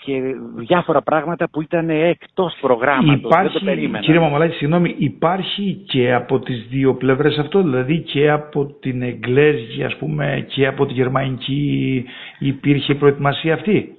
και 0.06 0.22
διάφορα 0.54 1.02
πράγματα 1.02 1.48
που 1.50 1.62
ήταν 1.62 1.90
εκτός 1.90 2.56
προγράμματος. 2.60 3.30
Υπάρχει, 3.30 3.52
δεν 3.52 3.60
το 3.60 3.64
περίμενα. 3.64 4.04
Κύριε 4.04 4.20
Μαμαλάκη, 4.20 4.56
συγγνώμη, 4.56 4.94
υπάρχει 4.98 5.82
και 5.86 6.14
από 6.14 6.38
τις 6.38 6.66
δύο 6.68 6.94
πλευρές 6.94 7.38
αυτό, 7.38 7.62
δηλαδή 7.62 7.98
και 7.98 8.30
από 8.30 8.66
την 8.80 9.02
Εγγλέζικη 9.02 9.84
ας 9.84 9.96
πούμε 9.96 10.46
και 10.48 10.66
από 10.66 10.86
τη 10.86 10.92
Γερμανική 10.92 12.04
υπήρχε 12.38 12.94
προετοιμασία 12.94 13.54
αυτή; 13.54 13.96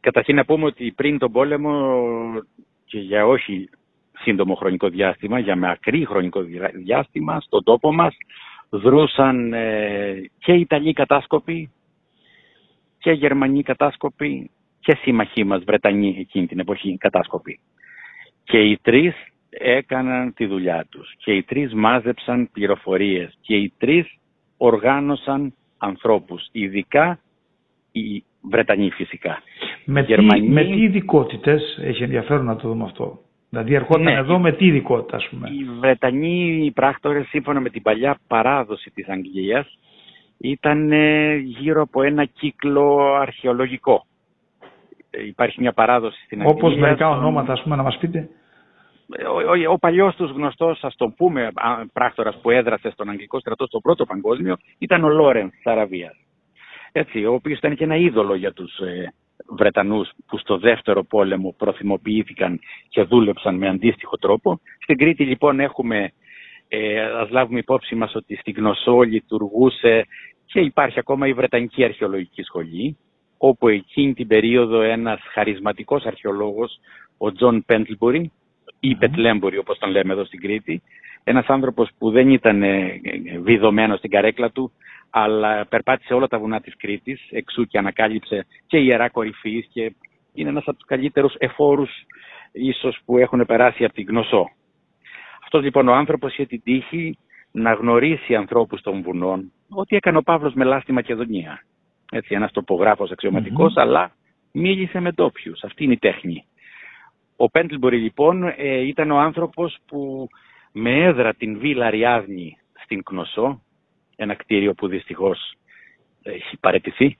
Καταρχήν 0.00 0.36
να 0.36 0.44
πούμε 0.44 0.64
ότι 0.64 0.92
πριν 0.96 1.18
τον 1.18 1.32
πόλεμο 1.32 1.72
και 2.84 2.98
για 2.98 3.26
όχι 3.26 3.68
σύντομο 4.22 4.54
χρονικό 4.54 4.88
διάστημα, 4.88 5.38
για 5.38 5.56
μακρύ 5.56 6.04
χρονικό 6.06 6.40
διάστημα, 6.74 7.40
στον 7.40 7.64
τόπο 7.64 7.92
μας 7.92 8.16
δρούσαν 8.70 9.52
ε, 9.52 10.30
και 10.38 10.52
Ιταλοί 10.52 10.92
κατάσκοποι 10.92 11.70
και 12.98 13.10
Γερμανοί 13.10 13.62
κατάσκοποι 13.62 14.50
και 14.80 14.96
σύμμαχοί 15.02 15.44
μας 15.44 15.64
Βρετανοί 15.64 16.16
εκείνη 16.18 16.46
την 16.46 16.58
εποχή 16.58 16.96
κατάσκοποι. 16.96 17.60
Και 18.44 18.58
οι 18.58 18.78
τρεις 18.82 19.14
έκαναν 19.50 20.34
τη 20.34 20.46
δουλειά 20.46 20.86
τους 20.90 21.14
και 21.16 21.32
οι 21.32 21.42
τρεις 21.42 21.74
μάζεψαν 21.74 22.50
πληροφορίες 22.52 23.38
και 23.40 23.56
οι 23.56 23.72
τρεις 23.78 24.18
οργάνωσαν 24.56 25.54
ανθρώπους, 25.78 26.48
ειδικά 26.52 27.18
οι 27.92 28.24
Βρετανοί 28.42 28.90
φυσικά. 28.90 29.42
Με, 29.84 30.04
τι, 30.04 30.22
με 30.48 30.64
τι 30.64 30.82
ειδικότητες, 30.82 31.78
έχει 31.82 32.02
ενδιαφέρον 32.02 32.44
να 32.44 32.56
το 32.56 32.68
δούμε 32.68 32.84
αυτό. 32.84 33.18
Δηλαδή 33.48 33.74
ερχόταν 33.74 34.02
ναι, 34.02 34.12
εδώ 34.12 34.38
με 34.38 34.52
τι 34.52 34.66
ειδικότητα 34.66 35.16
ας 35.16 35.28
πούμε. 35.30 35.48
Οι 35.50 35.64
Βρετανοί 35.80 36.64
οι 36.64 36.70
πράκτορες 36.70 37.26
σύμφωνα 37.26 37.60
με 37.60 37.70
την 37.70 37.82
παλιά 37.82 38.18
παράδοση 38.26 38.90
της 38.90 39.08
Αγγλίας 39.08 39.78
ήταν 40.38 40.92
γύρω 41.42 41.82
από 41.82 42.02
ένα 42.02 42.24
κύκλο 42.24 43.14
αρχαιολογικό 43.14 44.04
υπάρχει 45.10 45.60
μια 45.60 45.72
παράδοση 45.72 46.24
στην 46.24 46.40
Αγγλία. 46.40 46.56
Όπως 46.56 46.76
μερικά 46.76 47.08
ονόματα, 47.08 47.52
ας 47.52 47.62
πούμε, 47.62 47.76
να 47.76 47.82
μας 47.82 47.98
πείτε. 47.98 48.28
Ο, 49.28 49.68
ο, 49.68 49.72
ο 49.72 49.78
παλιός 49.78 50.14
τους 50.14 50.30
γνωστός, 50.30 50.84
ας 50.84 50.96
το 50.96 51.08
πούμε, 51.08 51.50
πράκτορας 51.92 52.38
που 52.42 52.50
έδρασε 52.50 52.90
στον 52.90 53.10
Αγγλικό 53.10 53.40
στρατό 53.40 53.66
στο 53.66 53.80
πρώτο 53.80 54.04
παγκόσμιο, 54.04 54.56
ήταν 54.78 55.04
ο 55.04 55.08
Λόρενς 55.08 55.52
Σαραβίας. 55.62 56.16
Έτσι, 56.92 57.24
ο 57.24 57.32
οποίος 57.32 57.58
ήταν 57.58 57.76
και 57.76 57.84
ένα 57.84 57.96
είδωλο 57.96 58.34
για 58.34 58.52
τους 58.52 58.78
ε, 58.78 59.12
Βρετανούς 59.56 60.10
που 60.26 60.38
στο 60.38 60.58
δεύτερο 60.58 61.04
πόλεμο 61.04 61.54
προθυμοποιήθηκαν 61.58 62.60
και 62.88 63.02
δούλεψαν 63.02 63.56
με 63.56 63.68
αντίστοιχο 63.68 64.16
τρόπο. 64.16 64.60
Στην 64.82 64.96
Κρήτη 64.96 65.24
λοιπόν 65.24 65.60
έχουμε, 65.60 66.12
ε, 66.68 67.00
ας 67.00 67.30
λάβουμε 67.30 67.58
υπόψη 67.58 67.94
μας 67.94 68.14
ότι 68.14 68.36
στην 68.36 68.54
Κνωσό 68.56 69.00
λειτουργούσε 69.00 70.06
και 70.46 70.60
υπάρχει 70.60 70.98
ακόμα 70.98 71.26
η 71.26 71.32
Βρετανική 71.32 71.84
Αρχαιολογική 71.84 72.42
Σχολή, 72.42 72.96
όπου 73.42 73.68
εκείνη 73.68 74.14
την 74.14 74.26
περίοδο 74.26 74.80
ένας 74.80 75.20
χαρισματικός 75.32 76.04
αρχαιολόγος, 76.04 76.78
ο 77.18 77.32
Τζον 77.32 77.64
Πέντλμπορι, 77.66 78.32
ή 78.80 78.94
Πετλέμπορι 78.94 79.58
όπως 79.58 79.78
τον 79.78 79.90
λέμε 79.90 80.12
εδώ 80.12 80.24
στην 80.24 80.40
Κρήτη, 80.40 80.82
ένας 81.24 81.46
άνθρωπος 81.46 81.90
που 81.98 82.10
δεν 82.10 82.30
ήταν 82.30 82.62
ε, 82.62 83.00
βιδωμένος 83.42 83.98
στην 83.98 84.10
καρέκλα 84.10 84.50
του, 84.50 84.72
αλλά 85.10 85.66
περπάτησε 85.66 86.14
όλα 86.14 86.26
τα 86.26 86.38
βουνά 86.38 86.60
της 86.60 86.76
Κρήτης, 86.76 87.26
εξού 87.30 87.64
και 87.64 87.78
ανακάλυψε 87.78 88.46
και 88.66 88.78
ιερά 88.78 89.08
κορυφής 89.08 89.66
και 89.72 89.94
είναι 90.34 90.48
ένας 90.48 90.64
από 90.66 90.76
τους 90.76 90.86
καλύτερους 90.86 91.34
εφόρους 91.38 91.90
ίσως 92.52 92.98
που 93.04 93.18
έχουν 93.18 93.46
περάσει 93.46 93.84
από 93.84 93.94
την 93.94 94.06
Γνωσό. 94.08 94.50
Αυτός 95.42 95.62
λοιπόν 95.62 95.88
ο 95.88 95.94
άνθρωπος 95.94 96.32
είχε 96.32 96.46
την 96.46 96.62
τύχη 96.62 97.18
να 97.50 97.72
γνωρίσει 97.72 98.34
ανθρώπους 98.34 98.80
των 98.80 99.02
βουνών, 99.02 99.52
ό,τι 99.68 99.96
έκανε 99.96 100.16
ο 100.16 100.22
Παύλος 100.22 100.54
Μελά 100.54 100.80
στη 100.80 100.92
Μακεδονία 100.92 101.64
έτσι, 102.10 102.34
ένας 102.34 102.52
τοπογράφος 102.52 103.12
αλλά 103.74 104.12
μίλησε 104.52 105.00
με 105.00 105.12
ντόπιους. 105.12 105.62
Αυτή 105.64 105.84
είναι 105.84 105.92
η 105.92 105.98
τέχνη. 105.98 106.44
Ο 107.36 107.50
Πέντλμπορη 107.50 107.98
λοιπόν 107.98 108.44
ε, 108.56 108.80
ήταν 108.80 109.10
ο 109.10 109.18
άνθρωπος 109.18 109.78
που 109.86 110.28
με 110.72 111.04
έδρα 111.04 111.34
την 111.34 111.58
Βίλα 111.58 111.90
Ριάδνη 111.90 112.56
στην 112.82 113.02
Κνωσό, 113.02 113.62
ένα 114.16 114.34
κτίριο 114.34 114.74
που 114.74 114.88
δυστυχώς 114.88 115.54
έχει 116.22 116.56
παρετηθεί 116.60 117.18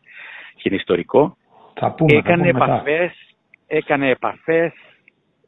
και 0.54 0.62
είναι 0.62 0.76
ιστορικό, 0.76 1.36
θα 1.74 1.92
πούμε, 1.92 2.16
έκανε, 2.16 2.48
επαφές, 2.48 3.12
έκανε 3.66 4.08
επαφές, 4.08 4.72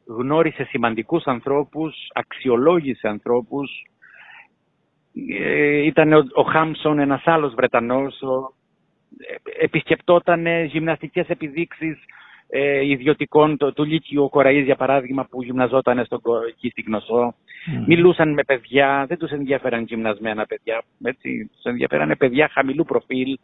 γνώρισε 0.07 0.63
σημαντικούς 0.63 1.23
ανθρώπους, 1.25 1.95
αξιολόγησε 2.13 3.07
ανθρώπους. 3.07 3.85
Ε, 5.39 5.77
ήταν 5.77 6.13
ο, 6.13 6.23
ο 6.33 6.43
Χάμσον, 6.43 6.99
ένας 6.99 7.21
άλλος 7.25 7.53
Βρετανός, 7.53 8.21
ο 8.21 8.53
επισκεπτόταν 9.59 10.65
γυμναστικές 10.65 11.27
επιδείξεις 11.27 11.97
ε, 12.55 12.85
ιδιωτικών 12.85 13.57
το, 13.57 13.73
του 13.73 13.83
Λύκειου 13.83 14.29
Κοραής 14.29 14.65
για 14.65 14.75
παράδειγμα 14.75 15.27
που 15.29 15.43
γυμναζόταν 15.43 16.05
στο, 16.05 16.21
εκεί 16.47 16.69
στην 16.69 16.83
Γνωσό. 16.87 17.35
Μιλούσαν 17.87 18.33
με 18.33 18.43
παιδιά, 18.43 19.05
δεν 19.07 19.17
τους 19.17 19.31
ενδιαφέραν 19.31 19.83
γυμνασμένα 19.83 20.45
παιδιά, 20.45 20.83
έτσι, 21.03 21.49
τους 21.53 21.63
ενδιαφέραν 21.63 22.15
παιδιά 22.17 22.49
χαμηλού 22.53 22.83
προφίλ, 22.83 23.37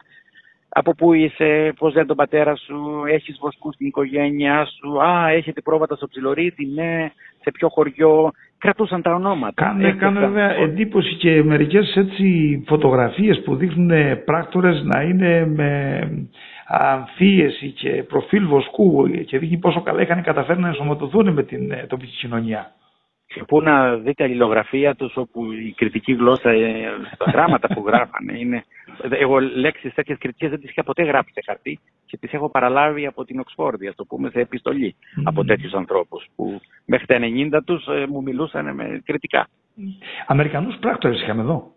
από 0.72 0.94
πού 0.94 1.12
είσαι, 1.12 1.72
πώς 1.78 1.94
λένε 1.94 2.06
τον 2.06 2.16
πατέρα 2.16 2.56
σου, 2.56 3.02
έχεις 3.08 3.38
βοσκούς 3.40 3.74
στην 3.74 3.86
οικογένειά 3.86 4.64
σου, 4.64 5.02
Α, 5.02 5.28
έχετε 5.28 5.60
πρόβατα 5.60 5.96
στο 5.96 6.08
ψιλορίτι, 6.08 6.66
ναι, 6.66 7.10
σε 7.42 7.50
ποιο 7.50 7.68
χωριό. 7.68 8.30
Κρατούσαν 8.58 9.02
τα 9.02 9.14
ονόματα. 9.14 9.64
Κάνε, 9.64 9.92
κάνε 9.92 10.20
βέβαια 10.20 10.50
εντύπωση 10.50 11.14
και 11.14 11.42
μερικές 11.42 11.96
έτσι 11.96 12.62
φωτογραφίες 12.66 13.42
που 13.44 13.56
δείχνουν 13.56 14.24
πράκτορες 14.24 14.82
να 14.84 15.02
είναι 15.02 15.46
με 15.46 16.00
αμφίεση 16.66 17.70
και 17.70 17.90
προφίλ 18.08 18.46
βοσκού 18.46 19.08
και 19.26 19.38
δείχνει 19.38 19.58
πόσο 19.58 19.80
καλά 19.80 20.02
είχαν 20.02 20.22
καταφέρει 20.22 20.60
να 20.60 20.68
ενσωματωθούν 20.68 21.32
με 21.32 21.42
την 21.42 21.70
ε, 21.70 21.86
τοπική 21.88 22.16
κοινωνία 22.16 22.72
και 22.72 22.79
πού 23.46 23.62
να 23.62 23.96
δείτε 23.96 24.24
αλληλογραφία 24.24 24.94
τους 24.94 25.16
όπου 25.16 25.52
η 25.52 25.74
κριτική 25.76 26.12
γλώσσα, 26.12 26.50
ε, 26.50 26.90
τα 27.18 27.30
γράμματα 27.30 27.68
που 27.74 27.84
γράφανε 27.86 28.38
είναι... 28.38 28.64
Εγώ 29.10 29.40
λέξεις 29.40 29.94
τέτοιες 29.94 30.18
κριτικές 30.18 30.50
δεν 30.50 30.60
τις 30.60 30.70
είχα 30.70 30.82
ποτέ 30.82 31.02
γράψει 31.02 31.32
σε 31.32 31.40
χαρτί 31.44 31.80
και 32.06 32.16
τις 32.16 32.32
έχω 32.32 32.50
παραλάβει 32.50 33.06
από 33.06 33.24
την 33.24 33.40
Οξφόρδη, 33.40 33.86
ας 33.86 33.94
το 33.94 34.04
πούμε, 34.04 34.30
σε 34.30 34.40
επιστολή 34.40 34.94
από 35.24 35.44
τέτοιους 35.44 35.72
ανθρώπους 35.72 36.26
που 36.36 36.60
μέχρι 36.84 37.06
τα 37.06 37.18
90 37.20 37.60
τους 37.64 37.86
ε, 37.86 38.06
μου 38.08 38.22
μιλούσαν 38.22 38.74
με 38.74 39.02
κριτικά. 39.04 39.48
Αμερικανούς 40.26 40.76
πράκτορες 40.80 41.22
είχαμε 41.22 41.42
εδώ. 41.42 41.72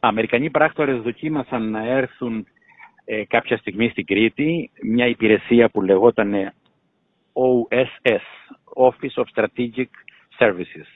Αμερικανοί 0.00 0.50
πράκτορες 0.50 1.00
δοκίμασαν 1.00 1.70
να 1.70 1.86
έρθουν 1.86 2.46
ε, 3.04 3.24
κάποια 3.24 3.56
στιγμή 3.56 3.88
στην 3.88 4.06
Κρήτη 4.06 4.70
μια 4.82 5.06
υπηρεσία 5.06 5.68
που 5.68 5.82
λεγόταν 5.82 6.52
OSS, 7.32 8.26
Office 8.76 9.22
of 9.22 9.24
Strategic 9.34 9.90
Services. 10.38 10.86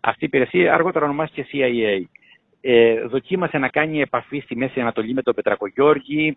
Αυτή 0.00 0.24
η 0.24 0.26
υπηρεσία 0.26 0.74
αργότερα 0.74 1.04
ονομάστηκε 1.04 1.46
CIA. 1.52 2.04
Ε, 2.60 3.00
δοκίμασε 3.06 3.58
να 3.58 3.68
κάνει 3.68 4.00
επαφή 4.00 4.40
στη 4.40 4.56
Μέση 4.56 4.80
Ανατολή 4.80 5.14
με 5.14 5.22
τον 5.22 5.34
Πετρακογιώργη. 5.34 6.36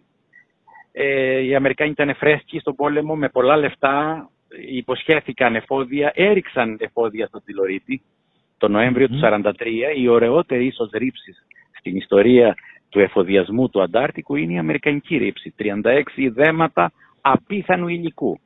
Ε, 0.91 1.39
οι 1.39 1.55
Αμερικάνοι 1.55 1.91
ήταν 1.91 2.15
φρέσκοι 2.15 2.59
στον 2.59 2.75
πόλεμο 2.75 3.15
με 3.15 3.29
πολλά 3.29 3.57
λεφτά. 3.57 4.29
Υποσχέθηκαν 4.67 5.55
εφόδια, 5.55 6.11
έριξαν 6.15 6.77
εφόδια 6.79 7.27
στον 7.27 7.41
Τιλωρίτη 7.45 8.01
το 8.57 8.67
Νοέμβριο 8.67 9.07
του 9.07 9.19
1943. 9.23 9.51
Η 9.95 10.07
ωραιότερη 10.07 10.65
ίσως 10.65 10.89
ρήψη 10.93 11.35
στην 11.79 11.95
ιστορία 11.95 12.55
του 12.89 12.99
εφοδιασμού 12.99 13.69
του 13.69 13.81
Αντάρτικου 13.81 14.35
είναι 14.35 14.53
η 14.53 14.57
Αμερικανική 14.57 15.17
ρήψη. 15.17 15.53
36 15.59 16.03
δέματα 16.31 16.91
απίθανου 17.21 17.87
υλικού. 17.87 18.39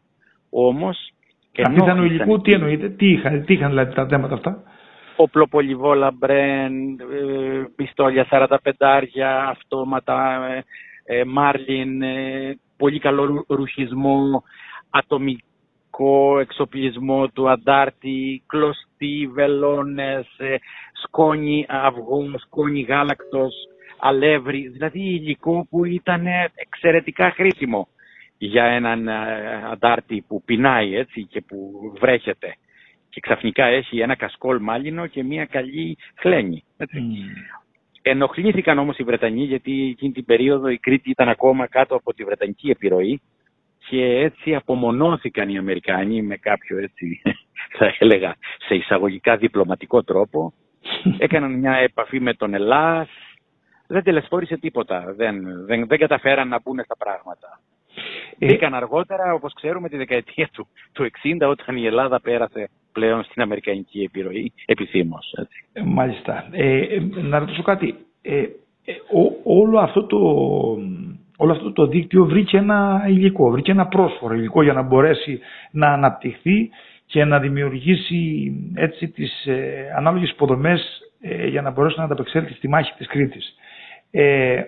Όμως 0.49 1.13
Απίθανο 1.61 2.03
υλικού, 2.03 2.41
τι 2.41 2.51
εννοείται, 2.51 2.89
τι 2.89 3.11
είχαν, 3.11 3.45
τι 3.45 3.53
είχαν 3.53 3.69
δηλαδή 3.69 3.93
τα 3.93 4.07
θέματα 4.07 4.33
αυτά. 4.33 4.63
Οπλοπολιβόλα, 5.15 6.11
μπρεν, 6.11 6.99
ε, 6.99 7.63
πιστόλια 7.75 8.27
45 8.29 8.55
αυτόματα, 9.49 10.45
ε, 11.05 11.19
ε, 11.19 11.23
μάρλιν, 11.23 12.03
πολύ 12.77 12.99
καλό 12.99 13.45
ρουχισμό, 13.47 14.43
ατομικό 14.89 16.39
εξοπλισμό 16.39 17.27
του 17.27 17.49
αντάρτη, 17.49 18.43
κλωστή, 18.47 19.29
βελόνες, 19.33 20.27
σκόνη 21.03 21.65
αυγού, 21.69 22.31
σκόνη 22.37 22.81
γάλακτος, 22.81 23.53
αλεύρι, 23.99 24.67
δηλαδή 24.67 24.99
υλικό 24.99 25.67
που 25.69 25.85
ήταν 25.85 26.25
εξαιρετικά 26.55 27.31
χρήσιμο 27.31 27.87
για 28.37 28.63
έναν 28.63 29.07
ε, 29.07 29.63
αντάρτη 29.71 30.25
που 30.27 30.43
πεινάει 30.43 30.95
έτσι 30.95 31.23
και 31.23 31.41
που 31.41 31.71
βρέχεται 31.99 32.55
και 33.13 33.19
ξαφνικά 33.19 33.65
έχει 33.65 33.99
ένα 33.99 34.15
κασκόλ 34.15 34.57
μάλινο 34.61 35.07
και 35.07 35.23
μια 35.23 35.45
καλή 35.45 35.97
χλένη. 36.15 36.63
Έτσι. 36.77 36.97
Mm. 36.99 37.61
Ενοχλήθηκαν 38.01 38.77
όμως 38.77 38.97
οι 38.97 39.03
Βρετανοί 39.03 39.43
γιατί 39.43 39.89
εκείνη 39.89 40.11
την 40.11 40.25
περίοδο 40.25 40.67
η 40.67 40.77
Κρήτη 40.77 41.09
ήταν 41.09 41.29
ακόμα 41.29 41.67
κάτω 41.67 41.95
από 41.95 42.13
τη 42.13 42.23
Βρετανική 42.23 42.69
επιρροή 42.69 43.21
και 43.89 44.03
έτσι 44.05 44.55
απομονώθηκαν 44.55 45.49
οι 45.49 45.57
Αμερικάνοι 45.57 46.21
με 46.21 46.37
κάποιο 46.37 46.77
έτσι 46.77 47.21
θα 47.77 47.95
έλεγα 47.99 48.35
σε 48.67 48.75
εισαγωγικά 48.75 49.37
διπλωματικό 49.37 50.03
τρόπο. 50.03 50.53
Έκαναν 51.25 51.59
μια 51.59 51.73
επαφή 51.73 52.19
με 52.19 52.33
τον 52.33 52.53
Ελλάς, 52.53 53.09
δεν 53.87 54.03
τελεσφόρησε 54.03 54.57
τίποτα, 54.57 55.13
δεν, 55.17 55.65
δεν, 55.65 55.87
δεν 55.87 55.99
καταφέραν 55.99 56.47
να 56.47 56.59
μπουν 56.61 56.81
στα 56.83 56.97
πράγματα. 56.97 57.59
Ε, 58.39 58.45
Μπήκαν 58.45 58.73
αργότερα, 58.73 59.33
όπως 59.33 59.53
ξέρουμε, 59.53 59.89
τη 59.89 59.97
δεκαετία 59.97 60.49
του, 60.53 60.67
του 60.91 61.09
60, 61.41 61.47
όταν 61.49 61.75
η 61.75 61.85
Ελλάδα 61.85 62.21
πέρασε 62.21 62.69
πλέον 62.91 63.23
στην 63.23 63.41
Αμερικανική 63.41 64.01
επιρροή, 64.01 64.51
επισήμως. 64.65 65.33
Ε, 65.73 65.81
μάλιστα. 65.81 66.47
Ε, 66.51 66.77
ε, 66.77 67.01
να 67.21 67.39
ρωτήσω 67.39 67.61
κάτι. 67.61 67.95
Ε, 68.21 68.43
όλο, 69.43 69.79
αυτό 69.79 70.05
το, 70.05 70.17
όλο 71.37 71.51
αυτό 71.51 71.71
το 71.71 71.87
δίκτυο 71.87 72.25
βρήκε 72.25 72.57
ένα 72.57 73.05
υλικό, 73.07 73.49
βρήκε 73.49 73.71
ένα 73.71 73.87
πρόσφορο 73.87 74.33
υλικό 74.33 74.63
για 74.63 74.73
να 74.73 74.81
μπορέσει 74.81 75.39
να 75.71 75.87
αναπτυχθεί 75.87 76.69
και 77.05 77.25
να 77.25 77.39
δημιουργήσει 77.39 78.51
έτσι 78.75 79.07
τις 79.07 79.45
ε, 79.45 79.93
ανάλογες 79.97 80.29
υποδομές 80.29 81.01
για 81.49 81.61
να 81.61 81.71
μπορέσει 81.71 81.97
να 81.97 82.03
ανταπεξέλθει 82.03 82.53
στη 82.53 82.67
μάχη 82.67 82.93
της 82.97 83.07
Κρήτης. 83.07 83.55
Ε, 84.11 84.61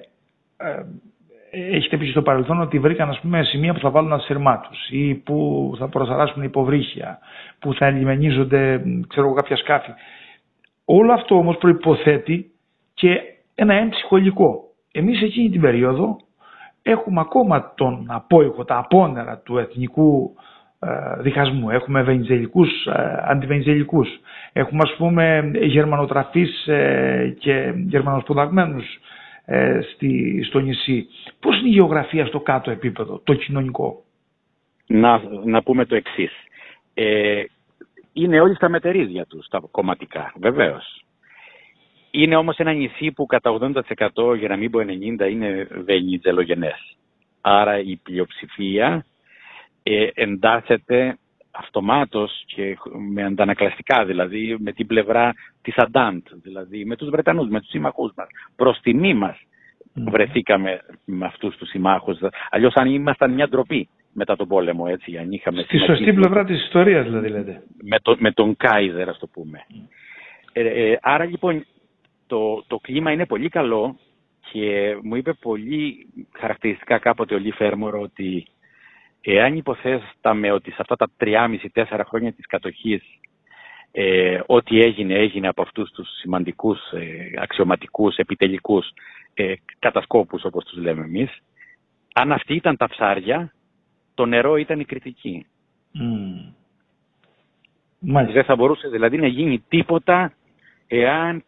έχετε 1.71 1.97
πει 1.97 2.05
στο 2.05 2.21
παρελθόν 2.21 2.61
ότι 2.61 2.79
βρήκαν 2.79 3.09
ας 3.09 3.19
πούμε, 3.19 3.43
σημεία 3.43 3.73
που 3.73 3.79
θα 3.79 3.89
βάλουν 3.89 4.13
ασυρμάτους 4.13 4.89
ή 4.89 5.13
που 5.13 5.71
θα 5.77 5.87
προσαράσουν 5.87 6.43
υποβρύχια, 6.43 7.19
που 7.59 7.73
θα 7.73 7.85
ελιμενίζονται 7.85 8.81
ξέρω, 9.07 9.33
κάποια 9.33 9.57
σκάφη. 9.57 9.91
Όλο 10.85 11.13
αυτό 11.13 11.35
όμως 11.35 11.57
προϋποθέτει 11.57 12.51
και 12.93 13.19
ένα 13.55 13.73
έμψυχο 13.73 14.17
υλικό. 14.17 14.59
Εμείς 14.91 15.21
εκείνη 15.21 15.49
την 15.49 15.61
περίοδο 15.61 16.17
έχουμε 16.81 17.19
ακόμα 17.19 17.73
τον 17.75 18.05
απόϊχο, 18.09 18.65
τα 18.65 18.77
απόνερα 18.77 19.37
του 19.37 19.57
εθνικού 19.57 20.35
ε, 20.79 21.21
διχασμού. 21.21 21.69
Έχουμε 21.69 22.01
βενιζελικούς, 22.01 22.85
ε, 22.85 23.23
αντιβενιζελικούς. 23.27 24.07
Έχουμε 24.53 24.79
ας 24.83 24.95
πούμε 24.97 25.51
γερμανοτραφείς 25.53 26.67
ε, 26.67 27.35
και 27.39 27.73
γερμανοσπουδαγμένους 27.75 28.85
ε, 29.45 29.79
στη, 29.81 30.43
στο 30.43 30.59
νησί. 30.59 31.07
Πώς 31.39 31.59
είναι 31.59 31.67
η 31.67 31.71
γεωγραφία 31.71 32.25
στο 32.25 32.39
κάτω 32.39 32.71
επίπεδο, 32.71 33.21
το 33.23 33.33
κοινωνικό; 33.33 34.03
Να, 34.87 35.21
να 35.43 35.63
πούμε 35.63 35.85
το 35.85 35.95
εξής. 35.95 36.31
Ε, 36.93 37.43
είναι 38.13 38.39
όλοι 38.39 38.55
στα 38.55 38.69
μετερίδια 38.69 39.25
τους, 39.25 39.47
τα 39.47 39.61
κομματικά, 39.71 40.33
βεβαίως. 40.39 41.05
Είναι 42.11 42.35
όμως 42.35 42.57
ένα 42.57 42.73
νησί 42.73 43.11
που 43.11 43.25
κατά 43.25 43.57
80% 44.13 44.37
για 44.37 44.47
να 44.47 44.55
μην 44.55 44.71
πω 44.71 44.79
90% 44.79 45.29
είναι 45.29 45.67
βενιτζελογενές. 45.85 46.97
Άρα 47.41 47.79
η 47.79 47.95
πλειοψηφία 47.95 49.05
ε, 49.83 50.07
εντάσσεται 50.13 51.17
αυτομάτως 51.57 52.43
και 52.45 52.77
με 53.11 53.23
αντανακλαστικά, 53.23 54.05
δηλαδή 54.05 54.55
με 54.59 54.71
την 54.71 54.87
πλευρά 54.87 55.33
της 55.61 55.77
Αντάντ, 55.77 56.21
δηλαδή 56.33 56.85
με 56.85 56.95
τους 56.95 57.09
Βρετανούς, 57.09 57.49
με 57.49 57.59
τους 57.59 57.69
συμμαχούς 57.69 58.11
μας. 58.15 58.27
Προς 58.55 58.79
τιμή 58.81 59.13
μας 59.13 59.37
βρεθήκαμε 59.93 60.79
με 61.05 61.25
αυτούς 61.25 61.57
τους 61.57 61.69
συμμάχους. 61.69 62.17
Αλλιώς 62.49 62.73
αν 62.73 62.93
ήμασταν 62.93 63.33
μια 63.33 63.47
ντροπή 63.47 63.89
μετά 64.13 64.35
τον 64.35 64.47
πόλεμο, 64.47 64.85
έτσι, 64.87 65.17
αν 65.17 65.31
είχαμε... 65.31 65.61
Στη 65.61 65.77
σωστή 65.77 66.13
πλευρά 66.13 66.45
της 66.45 66.63
ιστορίας, 66.63 67.05
δηλαδή, 67.05 67.29
λέτε. 67.29 67.63
Με, 67.81 67.99
το, 67.99 68.15
με 68.19 68.31
τον 68.31 68.55
Κάιζερ, 68.57 69.09
ας 69.09 69.17
το 69.19 69.27
πούμε. 69.27 69.65
Ε, 70.53 70.61
ε, 70.61 70.97
άρα, 71.01 71.25
λοιπόν, 71.25 71.65
το, 72.27 72.63
το 72.67 72.77
κλίμα 72.77 73.11
είναι 73.11 73.25
πολύ 73.25 73.49
καλό 73.49 73.99
και 74.51 74.97
μου 75.03 75.15
είπε 75.15 75.33
πολύ 75.33 76.07
χαρακτηριστικά 76.31 76.97
κάποτε 76.97 77.35
ο 77.35 77.37
Λί 77.37 77.51
Φέρμορο 77.51 78.01
ότι 78.01 78.45
Εάν 79.27 79.55
υποθέσαμε 79.55 80.51
ότι 80.51 80.71
σε 80.71 80.77
αυτά 80.79 80.95
τα 80.95 81.09
3,5-4 81.19 82.01
χρόνια 82.05 82.33
της 82.33 82.45
κατοχής 82.45 83.03
ε, 83.91 84.39
ό,τι 84.45 84.81
έγινε, 84.81 85.13
έγινε 85.13 85.47
από 85.47 85.61
αυτούς 85.61 85.91
τους 85.91 86.07
σημαντικούς 86.19 86.79
ε, 86.91 87.41
αξιωματικούς, 87.41 88.15
επιτελικούς 88.15 88.93
ε, 89.33 89.53
κατασκόπους 89.79 90.43
όπως 90.43 90.65
τους 90.65 90.77
λέμε 90.77 91.03
εμείς, 91.03 91.43
αν 92.13 92.31
αυτοί 92.31 92.53
ήταν 92.55 92.77
τα 92.77 92.87
ψάρια, 92.87 93.53
το 94.13 94.25
νερό 94.25 94.55
ήταν 94.55 94.79
η 94.79 94.85
κριτική. 94.85 95.45
Mm. 95.99 96.53
Δεν 98.33 98.43
θα 98.43 98.55
μπορούσε 98.55 98.87
δηλαδή 98.87 99.17
να 99.17 99.27
γίνει 99.27 99.63
τίποτα 99.67 100.33
εάν 100.87 101.43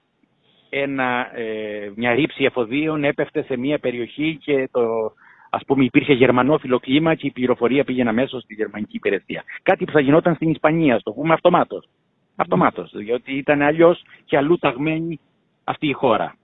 ένα, 0.70 1.38
ε, 1.38 1.92
μια 1.96 2.14
ρήψη 2.14 2.44
εφοδίων 2.44 3.04
έπεφτε 3.04 3.44
σε 3.44 3.58
μια 3.58 3.80
περιοχή 3.80 4.38
και 4.42 4.70
το, 4.72 5.14
ας 5.50 5.62
πούμε 5.66 5.84
υπήρχε 5.84 6.14
γερμανόφιλο 6.14 6.80
κλίμα 6.80 7.16
και 7.16 7.28
η 7.28 7.32
πληροφορία 7.32 7.84
πήγαινε 7.84 8.10
αμέσως 8.10 8.44
στη 8.44 8.54
γερμανική 8.54 8.96
υπηρεσία. 8.96 9.44
Κάτι 9.64 9.86
που 9.86 9.92
θα 9.92 10.00
γινόταν 10.00 10.36
στην 10.36 10.50
Ισπανία, 10.50 11.00
το 11.04 11.12
πούμε 11.12 11.34
αυτομάτως. 11.34 11.90
Αυτομάτως, 12.36 12.92
διότι 12.96 13.38
ήταν 13.38 13.62
αλλιώς 13.62 14.04
και 14.26 14.38
αλλού 14.38 14.58
ταγμένη 14.58 15.20
αυτή 15.64 15.88
η 15.88 15.92
χώρα. 15.92 16.36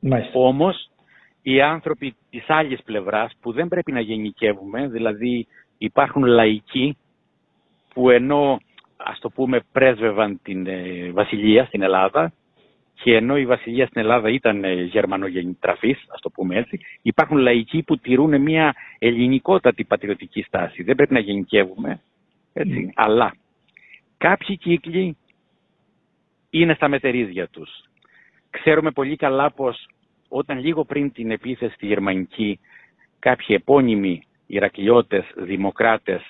Μάλιστα. 0.00 0.38
Όμως 0.38 0.90
οι 1.42 1.60
άνθρωποι 1.60 2.14
της 2.30 2.44
άλλης 2.50 2.82
πλευράς 2.82 3.32
που 3.40 3.52
δεν 3.52 3.68
πρέπει 3.68 3.92
να 3.92 4.00
γενικεύουμε, 4.00 4.88
δηλαδή 4.88 5.46
υπάρχουν 5.78 6.24
λαϊκοί 6.24 6.96
που 7.94 8.10
ενώ 8.10 8.58
ας 8.96 9.18
το 9.18 9.30
πούμε 9.30 9.60
πρέσβευαν 9.72 10.40
την 10.42 10.66
ε, 10.66 11.10
βασιλεία 11.10 11.64
στην 11.64 11.82
Ελλάδα 11.82 12.32
και 13.02 13.14
ενώ 13.14 13.36
η 13.36 13.46
βασιλεία 13.46 13.86
στην 13.86 14.00
Ελλάδα 14.00 14.28
ήταν 14.30 14.64
ε, 14.64 14.72
γερμανογεννητραφής, 14.72 16.04
ας 16.08 16.20
το 16.20 16.30
πούμε 16.30 16.56
έτσι, 16.56 16.80
υπάρχουν 17.02 17.36
λαϊκοί 17.36 17.82
που 17.82 17.98
τηρούν 17.98 18.40
μια 18.40 18.74
ελληνικότατη 18.98 19.84
πατριωτική 19.84 20.42
στάση. 20.42 20.82
Δεν 20.82 20.94
πρέπει 20.94 21.12
να 21.12 21.18
γενικεύουμε, 21.20 22.00
έτσι, 22.52 22.92
αλλά 22.94 23.34
κάποιοι 24.18 24.56
κύκλοι 24.56 25.16
είναι 26.50 26.74
στα 26.74 26.88
μετερίζια 26.88 27.48
τους. 27.48 27.70
Ξέρουμε 28.50 28.90
πολύ 28.90 29.16
καλά 29.16 29.50
πως 29.50 29.88
όταν 30.28 30.58
λίγο 30.58 30.84
πριν 30.84 31.12
την 31.12 31.30
επίθεση 31.30 31.74
στη 31.74 31.86
Γερμανική 31.86 32.60
κάποιοι 33.18 33.56
επώνυμοι 33.60 34.22
Ηρακλειώτες, 34.46 35.24
Δημοκράτες 35.36 36.22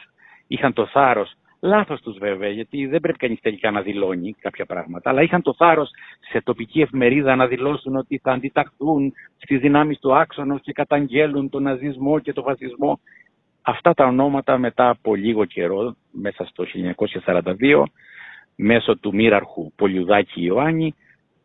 είχαν 0.46 0.72
το 0.72 0.86
θάρρος 0.86 1.32
Λάθος 1.66 2.00
τους 2.00 2.18
βέβαια, 2.18 2.48
γιατί 2.48 2.86
δεν 2.86 3.00
πρέπει 3.00 3.18
κανείς 3.18 3.40
τελικά 3.40 3.70
να 3.70 3.82
δηλώνει 3.82 4.32
κάποια 4.40 4.66
πράγματα, 4.66 5.10
αλλά 5.10 5.22
είχαν 5.22 5.42
το 5.42 5.54
θάρρος 5.54 5.90
σε 6.30 6.40
τοπική 6.42 6.80
εφημερίδα 6.80 7.36
να 7.36 7.46
δηλώσουν 7.46 7.96
ότι 7.96 8.18
θα 8.22 8.32
αντιταχθούν 8.32 9.12
στις 9.36 9.60
δυνάμεις 9.60 9.98
του 9.98 10.16
άξονος 10.16 10.60
και 10.60 10.72
καταγγέλουν 10.72 11.48
τον 11.48 11.62
ναζισμό 11.62 12.18
και 12.18 12.32
τον 12.32 12.44
φασισμό. 12.44 13.00
Αυτά 13.62 13.94
τα 13.94 14.04
ονόματα 14.06 14.58
μετά 14.58 14.88
από 14.88 15.14
λίγο 15.14 15.44
καιρό, 15.44 15.96
μέσα 16.10 16.44
στο 16.44 16.64
1942, 17.24 17.82
μέσω 18.56 18.96
του 18.96 19.14
μοίραρχου 19.14 19.72
Πολιουδάκη 19.76 20.44
Ιωάννη, 20.44 20.94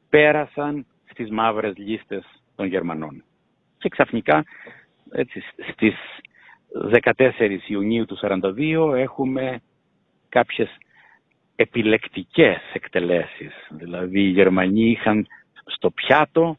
πέρασαν 0.09 0.85
στις 1.09 1.29
μαύρες 1.29 1.73
λίστες 1.77 2.23
των 2.55 2.65
Γερμανών. 2.65 3.23
Και 3.77 3.89
ξαφνικά 3.89 4.43
έτσι, 5.11 5.41
στις 5.71 5.95
14 6.91 7.59
Ιουνίου 7.67 8.05
του 8.05 8.17
1942 8.17 8.93
έχουμε 8.95 9.61
κάποιες 10.31 10.69
επιλεκτικές 11.55 12.57
εκτελέσεις. 12.73 13.53
Δηλαδή 13.69 14.19
οι 14.19 14.29
Γερμανοί 14.29 14.89
είχαν 14.89 15.27
στο 15.65 15.91
πιάτο 15.91 16.57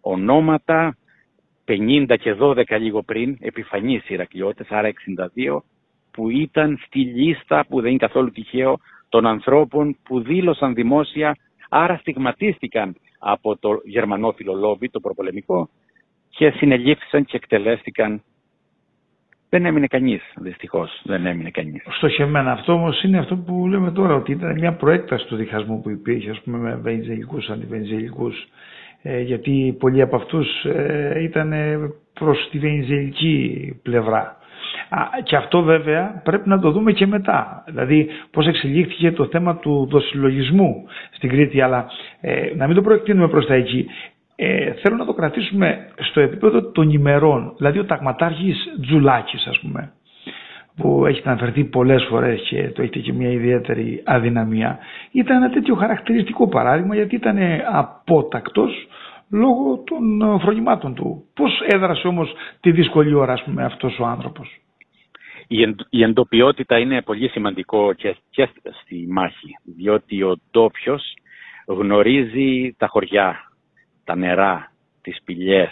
ονόματα 0.00 0.96
50 1.66 2.16
και 2.20 2.36
12 2.40 2.80
λίγο 2.80 3.02
πριν, 3.02 3.36
επιφανείς 3.40 4.08
Ηρακλειώτες, 4.08 4.68
άρα 4.70 4.88
62, 4.88 5.62
που 6.10 6.30
ήταν 6.30 6.78
στη 6.86 6.98
λίστα 6.98 7.66
που 7.68 7.80
δεν 7.80 7.90
είναι 7.90 8.06
καθόλου 8.06 8.30
τυχαίο 8.30 8.78
των 9.08 9.26
ανθρώπων 9.26 9.96
που 10.02 10.20
δήλωσαν 10.20 10.74
δημόσια, 10.74 11.36
άρα 11.68 11.96
στιγματίστηκαν 11.96 12.96
από 13.18 13.56
το 13.56 13.80
γερμανόφιλο 13.84 14.54
λόμπι, 14.54 14.88
το 14.88 15.00
προπολεμικό, 15.00 15.68
και 16.30 16.50
συνελήφθησαν 16.50 17.24
και 17.24 17.36
εκτελέστηκαν 17.36 18.22
δεν 19.52 19.64
έμεινε 19.64 19.86
κανείς, 19.86 20.22
δυστυχώς. 20.36 21.00
Δεν 21.04 21.26
έμεινε 21.26 21.50
κανείς. 21.50 21.82
Στοχευμένα. 21.96 22.52
Αυτό 22.52 22.72
όμως 22.72 23.02
είναι 23.02 23.18
αυτό 23.18 23.36
που 23.36 23.66
λέμε 23.68 23.90
τώρα, 23.90 24.14
ότι 24.14 24.32
ήταν 24.32 24.52
μια 24.52 24.72
προέκταση 24.72 25.26
του 25.26 25.36
διχασμού 25.36 25.80
που 25.80 25.90
υπήρχε, 25.90 26.30
ας 26.30 26.40
πούμε, 26.40 26.58
με 26.58 26.78
βενζελικού, 26.82 27.38
αντιβενζελικού. 27.52 28.32
Ε, 29.02 29.20
γιατί 29.20 29.76
πολλοί 29.78 30.00
από 30.02 30.16
αυτούς 30.16 30.64
ε, 30.64 31.22
ήταν 31.22 31.52
προς 32.12 32.48
τη 32.50 32.58
βενζελική 32.58 33.40
πλευρά. 33.82 34.36
Α, 34.88 35.00
και 35.22 35.36
αυτό 35.36 35.62
βέβαια 35.62 36.20
πρέπει 36.24 36.48
να 36.48 36.58
το 36.60 36.70
δούμε 36.70 36.92
και 36.92 37.06
μετά. 37.06 37.64
Δηλαδή 37.66 38.08
πώς 38.30 38.46
εξελίχθηκε 38.46 39.12
το 39.12 39.26
θέμα 39.26 39.56
του 39.56 39.86
δοσυλλογισμού 39.90 40.84
στην 41.12 41.28
Κρήτη. 41.28 41.60
Αλλά 41.60 41.86
ε, 42.20 42.52
να 42.56 42.66
μην 42.66 42.76
το 42.76 42.82
προεκτείνουμε 42.82 43.28
προς 43.28 43.46
τα 43.46 43.54
εκεί 43.54 43.86
ε, 44.44 44.72
θέλω 44.72 44.96
να 44.96 45.04
το 45.04 45.12
κρατήσουμε 45.12 45.88
στο 45.98 46.20
επίπεδο 46.20 46.62
των 46.62 46.90
ημερών. 46.90 47.52
Δηλαδή 47.56 47.78
ο 47.78 47.84
ταγματάρχης 47.84 48.56
Τζουλάκης 48.80 49.46
ας 49.46 49.58
πούμε 49.60 49.92
που 50.76 51.06
έχει 51.06 51.22
αναφερθεί 51.24 51.64
πολλές 51.64 52.06
φορές 52.08 52.40
και 52.48 52.68
το 52.68 52.82
έχετε 52.82 52.98
και 52.98 53.12
μια 53.12 53.30
ιδιαίτερη 53.30 54.02
αδυναμία 54.04 54.78
ήταν 55.12 55.36
ένα 55.42 55.50
τέτοιο 55.52 55.74
χαρακτηριστικό 55.74 56.48
παράδειγμα 56.48 56.94
γιατί 56.94 57.14
ήταν 57.14 57.38
απότακτος 57.72 58.86
λόγω 59.30 59.82
των 59.86 60.40
φρονημάτων 60.40 60.94
του. 60.94 61.24
Πώς 61.34 61.60
έδρασε 61.66 62.06
όμως 62.08 62.32
τη 62.60 62.70
δύσκολη 62.70 63.14
ώρα 63.14 63.32
ας 63.32 63.42
πούμε 63.42 63.64
αυτός 63.64 63.98
ο 63.98 64.04
άνθρωπος; 64.06 64.60
Η, 65.90 66.02
εντοπιότητα 66.02 66.78
είναι 66.78 67.02
πολύ 67.02 67.28
σημαντικό 67.28 67.92
και, 67.92 68.16
και 68.30 68.48
στη 68.82 69.06
μάχη 69.10 69.48
διότι 69.76 70.22
ο 70.22 70.36
ντόπιος 70.50 71.14
γνωρίζει 71.66 72.74
τα 72.78 72.86
χωριά, 72.86 73.51
τα 74.04 74.16
νερά, 74.16 74.72
τις 75.00 75.16
σπηλιές, 75.16 75.70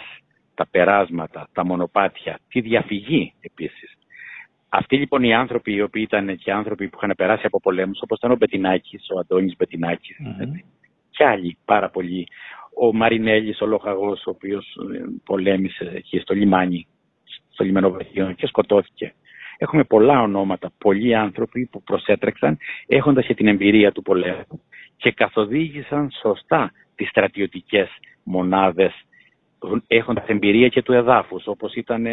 τα 0.53 0.67
περάσματα, 0.71 1.47
τα 1.53 1.65
μονοπάτια, 1.65 2.39
τη 2.47 2.61
διαφυγή 2.61 3.33
επίσης. 3.41 3.97
Αυτοί 4.69 4.97
λοιπόν 4.97 5.23
οι 5.23 5.33
άνθρωποι 5.33 5.73
οι 5.73 5.81
οποίοι 5.81 6.07
ήταν 6.07 6.37
και 6.37 6.51
άνθρωποι 6.51 6.89
που 6.89 6.97
είχαν 7.01 7.13
περάσει 7.17 7.45
από 7.45 7.59
πολέμους 7.59 8.01
όπως 8.01 8.17
ήταν 8.17 8.31
ο 8.31 8.35
Μπετινάκης, 8.35 9.09
ο 9.15 9.19
Αντώνης 9.19 9.55
Μπετινάκης 9.57 10.17
mm-hmm. 10.19 10.59
και 11.09 11.25
άλλοι 11.25 11.57
πάρα 11.65 11.89
πολλοί. 11.89 12.27
Ο 12.75 12.93
Μαρινέλης, 12.93 13.61
ο 13.61 13.65
Λοχαγός, 13.65 14.25
ο 14.25 14.29
οποίος 14.29 14.75
ε, 14.93 15.03
πολέμησε 15.23 15.91
εκεί 15.93 16.19
στο 16.19 16.33
λιμάνι, 16.33 16.87
στο 17.49 17.63
λιμενό 17.63 17.97
και 18.35 18.47
σκοτώθηκε. 18.47 19.13
Έχουμε 19.57 19.83
πολλά 19.83 20.21
ονόματα, 20.21 20.71
πολλοί 20.77 21.15
άνθρωποι 21.15 21.65
που 21.71 21.83
προσέτρεξαν 21.83 22.57
έχοντας 22.87 23.25
και 23.25 23.33
την 23.33 23.47
εμπειρία 23.47 23.91
του 23.91 24.01
πολέμου 24.01 24.61
και 24.97 25.11
καθοδήγησαν 25.11 26.11
σωστά 26.21 26.71
τις 27.01 27.09
στρατιωτικές 27.09 27.89
μονάδες 28.23 28.93
έχοντας 29.87 30.27
εμπειρία 30.27 30.67
και 30.67 30.81
του 30.81 30.93
εδάφους, 30.93 31.47
όπως 31.47 31.73
ήταν 31.73 32.05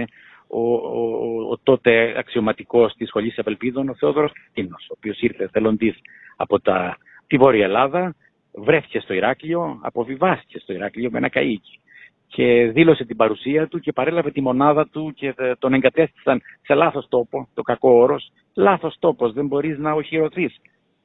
ο, 0.47 0.61
ο, 0.61 1.51
ο, 1.51 1.59
τότε 1.63 2.15
αξιωματικός 2.19 2.95
της 2.95 3.09
Σχολής 3.09 3.39
Απελπίδων, 3.39 3.89
ο 3.89 3.95
Θεόδωρος 3.95 4.33
Κίνος, 4.53 4.87
ο 4.91 4.95
οποίος 4.97 5.21
ήρθε 5.21 5.49
θελοντής 5.53 5.97
από 6.37 6.61
τα, 6.61 6.97
τη 7.27 7.37
Βόρεια 7.37 7.65
Ελλάδα, 7.65 8.15
βρέθηκε 8.53 9.01
στο 9.01 9.15
Ηράκλειο, 9.15 9.79
αποβιβάστηκε 9.83 10.59
στο 10.59 10.73
Ηράκλειο 10.73 11.11
με 11.11 11.19
ένα 11.19 11.31
καΐκι 11.33 11.81
και 12.27 12.71
δήλωσε 12.73 13.05
την 13.05 13.17
παρουσία 13.17 13.69
του 13.69 13.81
και 13.81 13.93
παρέλαβε 13.93 14.31
τη 14.31 14.41
μονάδα 14.41 14.89
του 14.89 15.13
και 15.17 15.35
τον 15.59 15.73
εγκατέστησαν 15.73 16.41
σε 16.63 16.75
λάθος 16.75 17.09
τόπο, 17.09 17.49
το 17.55 17.63
κακό 17.63 17.91
όρος. 17.91 18.33
Λάθος 18.55 18.97
τόπος, 18.99 19.33
δεν 19.33 19.47
μπορείς 19.47 19.79
να 19.79 19.93
οχυρωθείς 19.93 20.57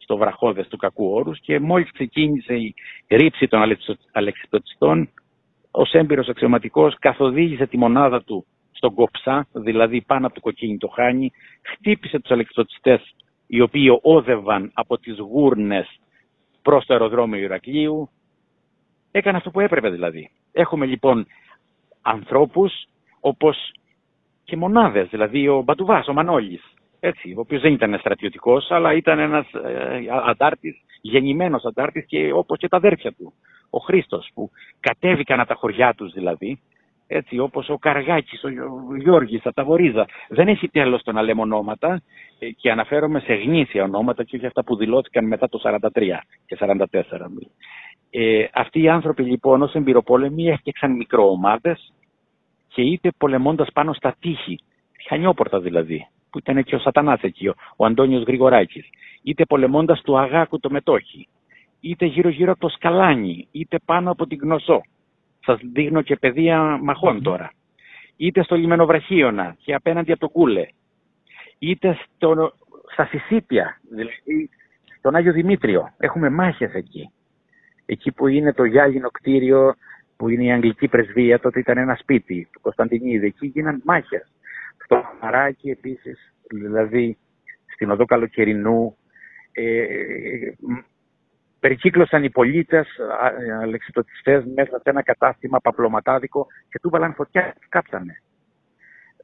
στο 0.03 0.17
βραχώδες 0.17 0.67
του 0.67 0.77
κακού 0.77 1.11
όρους 1.11 1.39
και 1.39 1.59
μόλις 1.59 1.91
ξεκίνησε 1.91 2.53
η 2.53 2.75
ρήψη 3.07 3.47
των 3.47 3.61
αλεξιπτωτιστών, 4.11 5.09
ως 5.71 5.91
έμπειρος 5.91 6.27
αξιωματικός 6.27 6.95
καθοδήγησε 6.99 7.67
τη 7.67 7.77
μονάδα 7.77 8.23
του 8.23 8.45
στον 8.71 8.93
Κοψά, 8.93 9.47
δηλαδή 9.51 10.01
πάνω 10.01 10.25
από 10.25 10.35
το 10.35 10.41
κοκκίνι 10.41 10.77
το 10.77 10.87
χάνι, 10.87 11.31
χτύπησε 11.61 12.19
τους 12.19 12.31
αλεξιπτωτιστές 12.31 13.15
οι 13.47 13.61
οποίοι 13.61 13.99
όδευαν 14.01 14.71
από 14.73 14.97
τις 14.97 15.19
γούρνες 15.19 15.99
προς 16.61 16.85
το 16.85 16.93
αεροδρόμιο 16.93 17.39
Ηρακλείου. 17.39 18.09
Έκανε 19.11 19.37
αυτό 19.37 19.49
που 19.49 19.59
έπρεπε 19.59 19.89
δηλαδή. 19.89 20.31
Έχουμε 20.51 20.85
λοιπόν 20.85 21.27
ανθρώπους 22.01 22.87
όπως 23.19 23.73
και 24.43 24.55
μονάδες, 24.55 25.07
δηλαδή 25.07 25.47
ο 25.47 25.61
Μπατουβάς, 25.61 26.07
ο 26.07 26.13
Μανώλης, 26.13 26.63
έτσι, 27.05 27.33
ο 27.37 27.39
οποίος 27.39 27.61
δεν 27.61 27.73
ήταν 27.73 27.99
στρατιωτικός, 27.99 28.71
αλλά 28.71 28.93
ήταν 28.93 29.19
ένας 29.19 29.45
ε, 29.53 30.05
αντάρτης, 30.25 30.75
γεννημένος 31.01 31.65
αντάρτης 31.65 32.05
και 32.05 32.31
όπως 32.33 32.57
και 32.57 32.67
τα 32.67 32.77
αδέρφια 32.77 33.11
του. 33.11 33.33
Ο 33.69 33.77
Χρήστος, 33.77 34.29
που 34.33 34.49
κατέβηκαν 34.79 35.39
από 35.39 35.49
τα 35.49 35.55
χωριά 35.55 35.93
τους 35.93 36.11
δηλαδή, 36.13 36.59
έτσι 37.07 37.39
όπως 37.39 37.69
ο 37.69 37.77
Καραγάκη, 37.77 38.39
ο 38.45 38.95
Γιώργης, 38.95 39.41
τα 39.41 39.53
Ταβορίζα. 39.53 40.05
Δεν 40.29 40.47
έχει 40.47 40.67
τέλο 40.69 41.01
το 41.03 41.11
να 41.11 41.21
λέμε 41.21 41.41
ονόματα 41.41 42.01
ε, 42.39 42.49
και 42.49 42.71
αναφέρομαι 42.71 43.19
σε 43.19 43.33
γνήσια 43.33 43.83
ονόματα 43.83 44.23
και 44.23 44.35
όχι 44.35 44.45
αυτά 44.45 44.63
που 44.63 44.75
δηλώθηκαν 44.75 45.25
μετά 45.27 45.49
το 45.49 45.61
43 45.63 45.89
και 46.45 46.57
44. 46.59 46.85
Ε, 48.09 48.45
αυτοί 48.53 48.81
οι 48.81 48.89
άνθρωποι 48.89 49.23
λοιπόν 49.23 49.61
ως 49.61 49.73
εμπειροπόλεμοι 49.73 50.47
έφτιαξαν 50.47 50.91
μικροομάδες 50.91 51.93
και 52.67 52.81
είτε 52.81 53.09
πολεμώντας 53.17 53.67
πάνω 53.73 53.93
στα 53.93 54.15
τείχη, 54.19 54.59
χανιόπορτα 55.07 55.59
δηλαδή, 55.59 56.07
που 56.33 56.39
ήταν 56.39 56.63
και 56.63 56.75
ο 56.75 56.79
Σατανάς 56.79 57.21
εκεί, 57.21 57.47
ο 57.75 57.85
Αντώνιος 57.85 58.23
Γρηγοράκης, 58.23 58.89
είτε 59.23 59.45
πολεμώντας 59.45 60.01
του 60.01 60.17
Αγάκου 60.17 60.59
το 60.59 60.69
Μετόχι, 60.69 61.27
είτε 61.79 62.05
γύρω-γύρω 62.05 62.51
από 62.51 62.59
το 62.59 62.69
Σκαλάνι, 62.69 63.47
είτε 63.51 63.77
πάνω 63.85 64.11
από 64.11 64.27
την 64.27 64.39
Γνωσό. 64.41 64.81
Σας 65.45 65.59
δείχνω 65.73 66.01
και 66.01 66.15
παιδεία 66.15 66.77
μαχών 66.81 67.23
τώρα. 67.23 67.51
Είτε 68.17 68.43
στο 68.43 68.55
Λιμενοβραχίωνα 68.55 69.55
και 69.63 69.73
απέναντι 69.73 70.11
από 70.11 70.19
το 70.19 70.29
Κούλε, 70.29 70.67
είτε 71.59 71.97
στο, 72.15 72.53
στα 72.91 73.05
Σισίπια, 73.05 73.79
δηλαδή 73.89 74.49
στον 74.97 75.15
Άγιο 75.15 75.33
Δημήτριο. 75.33 75.93
Έχουμε 75.97 76.29
μάχες 76.29 76.73
εκεί. 76.73 77.09
Εκεί 77.85 78.11
που 78.11 78.27
είναι 78.27 78.53
το 78.53 78.63
Γιάγινο 78.63 79.09
κτίριο, 79.09 79.75
που 80.17 80.29
είναι 80.29 80.43
η 80.43 80.51
Αγγλική 80.51 80.87
Πρεσβεία, 80.87 81.39
τότε 81.39 81.59
ήταν 81.59 81.77
ένα 81.77 81.95
σπίτι 81.95 82.47
του 82.51 82.59
Κωνσταντινίδη. 82.61 83.25
Εκεί 83.25 83.47
γίναν 83.47 83.81
μάχες 83.85 84.31
στο 84.83 85.03
Μαράκι 85.21 85.69
επίσης, 85.69 86.33
δηλαδή 86.49 87.17
στην 87.73 87.91
οδό 87.91 88.05
Καλοκαιρινού. 88.05 88.97
Ε, 89.51 89.85
περικύκλωσαν 91.59 92.23
οι 92.23 92.29
πολίτες, 92.29 92.87
αλεξιτοτιστές 93.61 94.43
μέσα 94.55 94.79
σε 94.79 94.89
ένα 94.89 95.03
κατάστημα 95.03 95.59
παπλωματάδικο 95.59 96.47
και 96.69 96.79
του 96.81 96.89
βάλαν 96.89 97.13
φωτιά 97.13 97.41
και 97.59 97.65
κάψανε. 97.69 98.21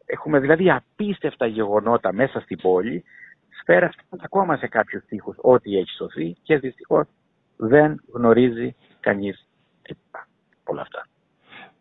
Έχουμε 0.06 0.40
δηλαδή 0.40 0.72
απίστευτα 0.72 1.46
γεγονότα 1.46 2.14
μέσα 2.14 2.40
στην 2.40 2.58
πόλη, 2.62 3.04
πέρασαν 3.70 4.20
ακόμα 4.22 4.58
σε 4.58 4.68
κάποιους 4.68 5.06
τείχους 5.06 5.36
ό,τι 5.42 5.78
έχει 5.78 5.90
σωθεί 5.90 6.36
και 6.44 6.58
δυστυχώς 6.58 7.08
δεν 7.58 8.04
γνωρίζει 8.14 8.76
κανείς 9.00 9.48
τίποτα 9.82 10.28
όλα 10.64 10.82
αυτά. 10.82 11.08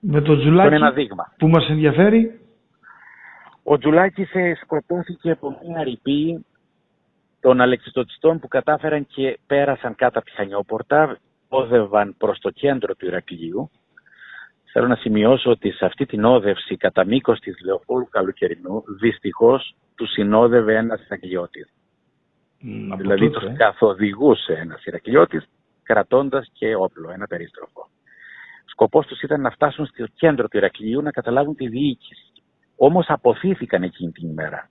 Με 0.00 0.20
το 0.20 0.38
Τζουλάκη 0.38 0.74
ένα 0.74 0.90
δείγμα. 0.90 1.34
που 1.38 1.48
μας 1.48 1.68
ενδιαφέρει. 1.68 2.40
Ο 3.70 3.78
Τζουλάκης 3.78 4.30
σκοτώθηκε 4.62 5.30
από 5.30 5.58
μια 5.66 5.82
ρηπή 5.82 6.46
των 7.40 7.60
αλεξιστοτιστών 7.60 8.38
που 8.38 8.48
κατάφεραν 8.48 9.06
και 9.06 9.38
πέρασαν 9.46 9.94
κάτω 9.94 10.18
από 10.18 10.28
τη 10.28 10.34
Χανιόπορτα, 10.34 11.18
όδευαν 11.48 12.14
προς 12.18 12.38
το 12.38 12.50
κέντρο 12.50 12.94
του 12.94 13.06
Ηρακλείου. 13.06 13.70
Θέλω 14.72 14.86
να 14.86 14.96
σημειώσω 14.96 15.50
ότι 15.50 15.70
σε 15.72 15.84
αυτή 15.84 16.06
την 16.06 16.24
όδευση 16.24 16.76
κατά 16.76 17.04
μήκος 17.04 17.38
της 17.38 17.60
Λεωφόρου 17.64 18.08
Καλοκαιρινού 18.08 18.84
δυστυχώς 19.00 19.74
του 19.94 20.06
συνόδευε 20.06 20.76
ένας 20.76 21.04
Ηρακλειώτης. 21.04 21.72
Mm, 22.62 22.96
δηλαδή 22.96 23.30
τους 23.30 23.42
ε. 23.42 23.54
καθοδηγούσε 23.56 24.52
ένας 24.52 24.84
Ηρακλειώτης 24.84 25.48
κρατώντας 25.82 26.50
και 26.52 26.74
όπλο, 26.74 27.10
ένα 27.10 27.26
περίστροφο. 27.26 27.88
Σκοπός 28.64 29.06
τους 29.06 29.22
ήταν 29.22 29.40
να 29.40 29.50
φτάσουν 29.50 29.86
στο 29.86 30.06
κέντρο 30.14 30.48
του 30.48 30.56
Ηρακλείου 30.56 31.02
να 31.02 31.10
καταλάβουν 31.10 31.54
τη 31.54 31.68
διοίκηση. 31.68 32.27
Όμως 32.80 33.06
αποθήθηκαν 33.08 33.82
εκείνη 33.82 34.12
την 34.12 34.28
ημέρα. 34.28 34.70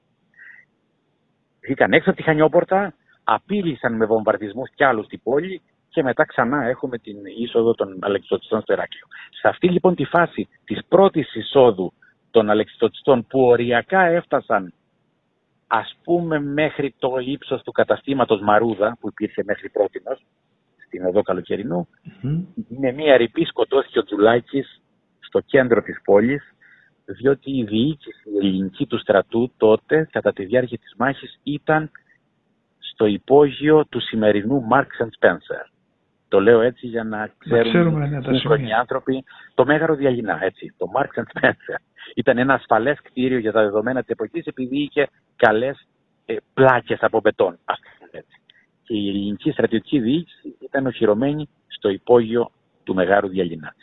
Βγήκαν 1.63 1.93
έξω 1.93 2.09
από 2.09 2.17
τη 2.19 2.23
Χανιόπορτα, 2.23 2.93
απείλησαν 3.23 3.95
με 3.95 4.05
βομβαρδισμούς 4.05 4.69
κι 4.75 4.83
άλλους 4.83 5.07
την 5.07 5.21
πόλη 5.23 5.61
και 5.89 6.03
μετά 6.03 6.25
ξανά 6.25 6.63
έχουμε 6.63 6.97
την 6.97 7.17
είσοδο 7.37 7.73
των 7.73 7.97
αλεξιτοτιστών 8.01 8.61
στο 8.61 8.73
Ηράκλειο. 8.73 9.05
Σε 9.29 9.47
αυτή 9.47 9.69
λοιπόν 9.69 9.95
τη 9.95 10.05
φάση 10.05 10.47
της 10.65 10.79
πρώτης 10.87 11.35
εισόδου 11.35 11.93
των 12.31 12.49
αλεξιτοτιστών 12.49 13.25
που 13.27 13.41
οριακά 13.41 14.01
έφτασαν 14.01 14.73
ας 15.67 15.97
πούμε 16.03 16.39
μέχρι 16.39 16.95
το 16.99 17.17
ύψος 17.17 17.61
του 17.63 17.71
καταστήματος 17.71 18.41
Μαρούδα 18.41 18.97
που 18.99 19.07
υπήρχε 19.07 19.43
μέχρι 19.45 19.69
πρότινος 19.69 20.25
στην 20.85 21.05
οδό 21.05 21.21
Καλοκαιρινού 21.21 21.87
mm-hmm. 21.87 22.43
είναι 22.69 22.91
μια 22.91 23.17
ρηπή 23.17 23.45
σκοτώθηκε 23.45 23.99
ο 23.99 24.03
Τζουλάκης 24.03 24.81
στο 25.19 25.39
κέντρο 25.39 25.81
της 25.81 26.01
πόλης 26.03 26.55
διότι 27.07 27.57
η 27.57 27.63
διοίκηση 27.63 28.29
η 28.33 28.37
ελληνική 28.37 28.85
του 28.85 28.99
στρατού 28.99 29.51
τότε 29.57 30.07
κατά 30.11 30.33
τη 30.33 30.45
διάρκεια 30.45 30.77
της 30.77 30.93
μάχης 30.97 31.39
ήταν 31.43 31.91
στο 32.79 33.05
υπόγειο 33.05 33.85
του 33.85 33.99
σημερινού 33.99 34.67
Marks 34.71 35.03
and 35.03 35.09
Spencer. 35.19 35.71
Το 36.27 36.39
λέω 36.41 36.61
έτσι 36.61 36.87
για 36.87 37.03
να 37.03 37.31
ξέρουν 37.37 38.65
οι 38.65 38.73
άνθρωποι 38.73 39.23
το 39.55 39.65
Μέγαρο 39.65 39.95
Διαλυνά, 39.95 40.43
έτσι, 40.43 40.73
το 40.77 40.85
Marks 40.95 41.21
and 41.21 41.39
Spencer. 41.39 41.75
Ήταν 42.15 42.37
ένα 42.37 42.53
ασφαλές 42.53 42.97
κτίριο 43.01 43.37
για 43.37 43.51
τα 43.51 43.61
δεδομένα 43.61 43.99
της 43.99 44.09
εποχής 44.09 44.45
επειδή 44.45 44.77
είχε 44.81 45.09
καλές 45.35 45.87
ε, 46.25 46.35
πλάκες 46.53 46.99
από 47.01 47.19
μπετόν, 47.19 47.57
έτσι. 48.11 48.41
Και 48.83 48.93
η 48.93 49.09
ελληνική 49.09 49.51
στρατιωτική 49.51 49.99
διοίκηση 49.99 50.55
ήταν 50.59 50.85
οχυρωμένη 50.85 51.49
στο 51.67 51.89
υπόγειο 51.89 52.51
του 52.83 52.93
Μεγάρου 52.93 53.27
Διαλυνά. 53.27 53.73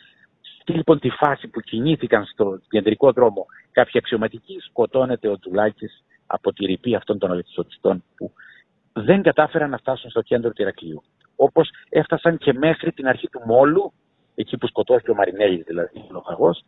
Στη 0.65 0.73
λοιπόν 0.73 0.99
τη 0.99 1.09
φάση 1.09 1.47
που 1.47 1.59
κινήθηκαν 1.59 2.25
στο 2.25 2.59
κεντρικό 2.69 3.11
δρόμο 3.11 3.45
κάποιοι 3.71 3.99
αξιωματικοί, 3.99 4.59
σκοτώνεται 4.59 5.27
ο 5.27 5.39
Τζουλάκης 5.39 6.03
από 6.27 6.53
τη 6.53 6.65
ρηπή 6.65 6.95
αυτών 6.95 7.17
των 7.17 7.31
αλεξιωτιστών 7.31 8.03
που 8.15 8.31
δεν 8.93 9.21
κατάφεραν 9.21 9.69
να 9.69 9.77
φτάσουν 9.77 10.09
στο 10.09 10.21
κέντρο 10.21 10.51
του 10.51 10.61
Ηρακλείου. 10.61 11.03
Όπως 11.35 11.69
έφτασαν 11.89 12.37
και 12.37 12.53
μέχρι 12.53 12.91
την 12.91 13.07
αρχή 13.07 13.27
του 13.29 13.41
Μόλου, 13.45 13.93
εκεί 14.35 14.57
που 14.57 14.67
σκοτώθηκε 14.67 15.11
ο 15.11 15.15
Μαρινέλη, 15.15 15.61
δηλαδή 15.61 15.99
ο 15.99 16.07
λοχαγός, 16.09 16.63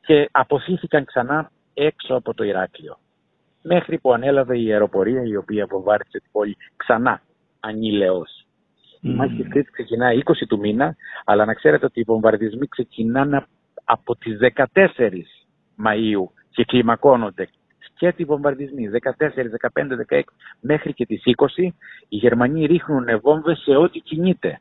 και 0.00 0.28
αποθήθηκαν 0.30 1.04
ξανά 1.04 1.50
έξω 1.74 2.14
από 2.14 2.34
το 2.34 2.44
Ηράκλειο. 2.44 2.98
Μέχρι 3.62 3.98
που 3.98 4.12
ανέλαβε 4.12 4.58
η 4.58 4.72
αεροπορία 4.72 5.22
η 5.22 5.36
οποία 5.36 5.66
βομβάρδισε 5.70 6.18
την 6.18 6.30
πόλη 6.32 6.56
ξανά, 6.76 7.22
ανήλεος. 7.60 8.41
Mm. 9.02 9.08
Η 9.08 9.14
μάχη 9.14 9.36
της 9.36 9.48
Κρήτης 9.48 9.72
ξεκινάει 9.72 10.22
20 10.24 10.32
του 10.48 10.58
μήνα, 10.58 10.96
αλλά 11.24 11.44
να 11.44 11.54
ξέρετε 11.54 11.84
ότι 11.84 12.00
οι 12.00 12.04
βομβαρδισμοί 12.06 12.66
ξεκινάνε 12.66 13.46
από 13.84 14.16
τις 14.16 14.38
14 14.38 14.66
Μαΐου 15.84 16.24
και 16.50 16.64
κλιμακώνονται 16.64 17.48
σκέτη 18.02 18.24
βομβαρδισμοί 18.24 18.90
14, 19.18 19.28
15, 19.72 19.86
16 20.10 20.20
μέχρι 20.60 20.92
και 20.92 21.06
τις 21.06 21.22
20 21.24 21.46
οι 22.08 22.16
Γερμανοί 22.16 22.66
ρίχνουν 22.66 23.20
βόμβες 23.22 23.58
σε 23.58 23.76
ό,τι 23.76 24.00
κινείται. 24.00 24.60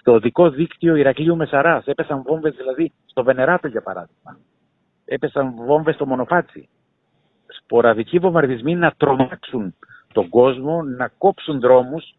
Στο 0.00 0.12
οδικό 0.12 0.50
δίκτυο 0.50 0.96
Ηρακλείου 0.96 1.36
Μεσαράς 1.36 1.86
έπεσαν 1.86 2.22
βόμβες 2.22 2.54
δηλαδή 2.54 2.92
στο 3.06 3.24
Βενεράτο 3.24 3.68
για 3.68 3.82
παράδειγμα. 3.82 4.38
Έπεσαν 5.04 5.54
βόμβες 5.54 5.94
στο 5.94 6.06
Μονοφάτσι. 6.06 6.68
Σποραδικοί 7.46 8.18
βομβαρδισμοί 8.18 8.74
να 8.74 8.94
τρομάξουν 8.96 9.74
τον 10.12 10.28
κόσμο, 10.28 10.82
να 10.82 11.10
κόψουν 11.18 11.60
δρόμους 11.60 12.14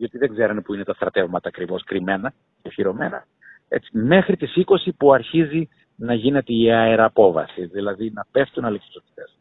γιατί 0.00 0.18
δεν 0.18 0.32
ξέρανε 0.32 0.60
που 0.60 0.74
είναι 0.74 0.84
τα 0.84 0.94
στρατεύματα 0.94 1.48
ακριβώς 1.48 1.84
κρυμμένα 1.84 2.32
και 2.62 2.70
χειρωμένα. 2.70 3.26
Έτσι, 3.68 3.90
μέχρι 3.92 4.36
τις 4.36 4.52
20 4.56 4.90
που 4.96 5.12
αρχίζει 5.12 5.68
να 5.96 6.14
γίνεται 6.14 6.52
η 6.52 6.72
αεραπόβαση, 6.72 7.64
δηλαδή 7.66 8.10
να 8.14 8.26
πέφτουν 8.32 8.64
αλεξιπτωτικές. 8.64 9.38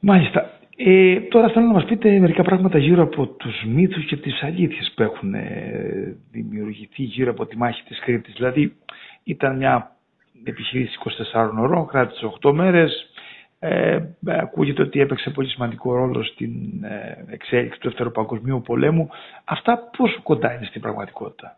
Μάλιστα. 0.00 0.50
Ε, 0.76 1.20
τώρα 1.20 1.48
θέλω 1.48 1.66
να 1.66 1.72
μας 1.72 1.84
πείτε 1.84 2.18
μερικά 2.18 2.42
πράγματα 2.42 2.78
γύρω 2.78 3.02
από 3.02 3.26
τους 3.26 3.64
μύθους 3.66 4.04
και 4.04 4.16
τις 4.16 4.42
αλήθειες 4.42 4.92
που 4.94 5.02
έχουν 5.02 5.34
ε, 5.34 6.16
δημιουργηθεί 6.30 7.02
γύρω 7.02 7.30
από 7.30 7.46
τη 7.46 7.56
μάχη 7.56 7.82
της 7.82 7.98
Κρήτης. 8.00 8.34
Δηλαδή 8.34 8.76
ήταν 9.24 9.56
μια 9.56 9.96
επιχείρηση 10.44 10.98
24 11.32 11.50
ώρων, 11.58 11.86
κράτησε 11.86 12.30
8 12.40 12.52
μέρες, 12.52 13.10
ε, 13.58 13.98
ακούγεται 14.26 14.82
ότι 14.82 15.00
έπαιξε 15.00 15.30
πολύ 15.30 15.48
σημαντικό 15.48 15.94
ρόλο 15.94 16.24
στην 16.24 16.84
ε, 16.84 17.24
εξέλιξη 17.28 17.80
του 17.80 17.88
Δεύτερου 17.88 18.10
Παγκοσμίου 18.10 18.62
Πολέμου. 18.62 19.08
Αυτά 19.44 19.90
πόσο 19.96 20.22
κοντά 20.22 20.54
είναι 20.54 20.66
στην 20.66 20.80
πραγματικότητα; 20.80 21.56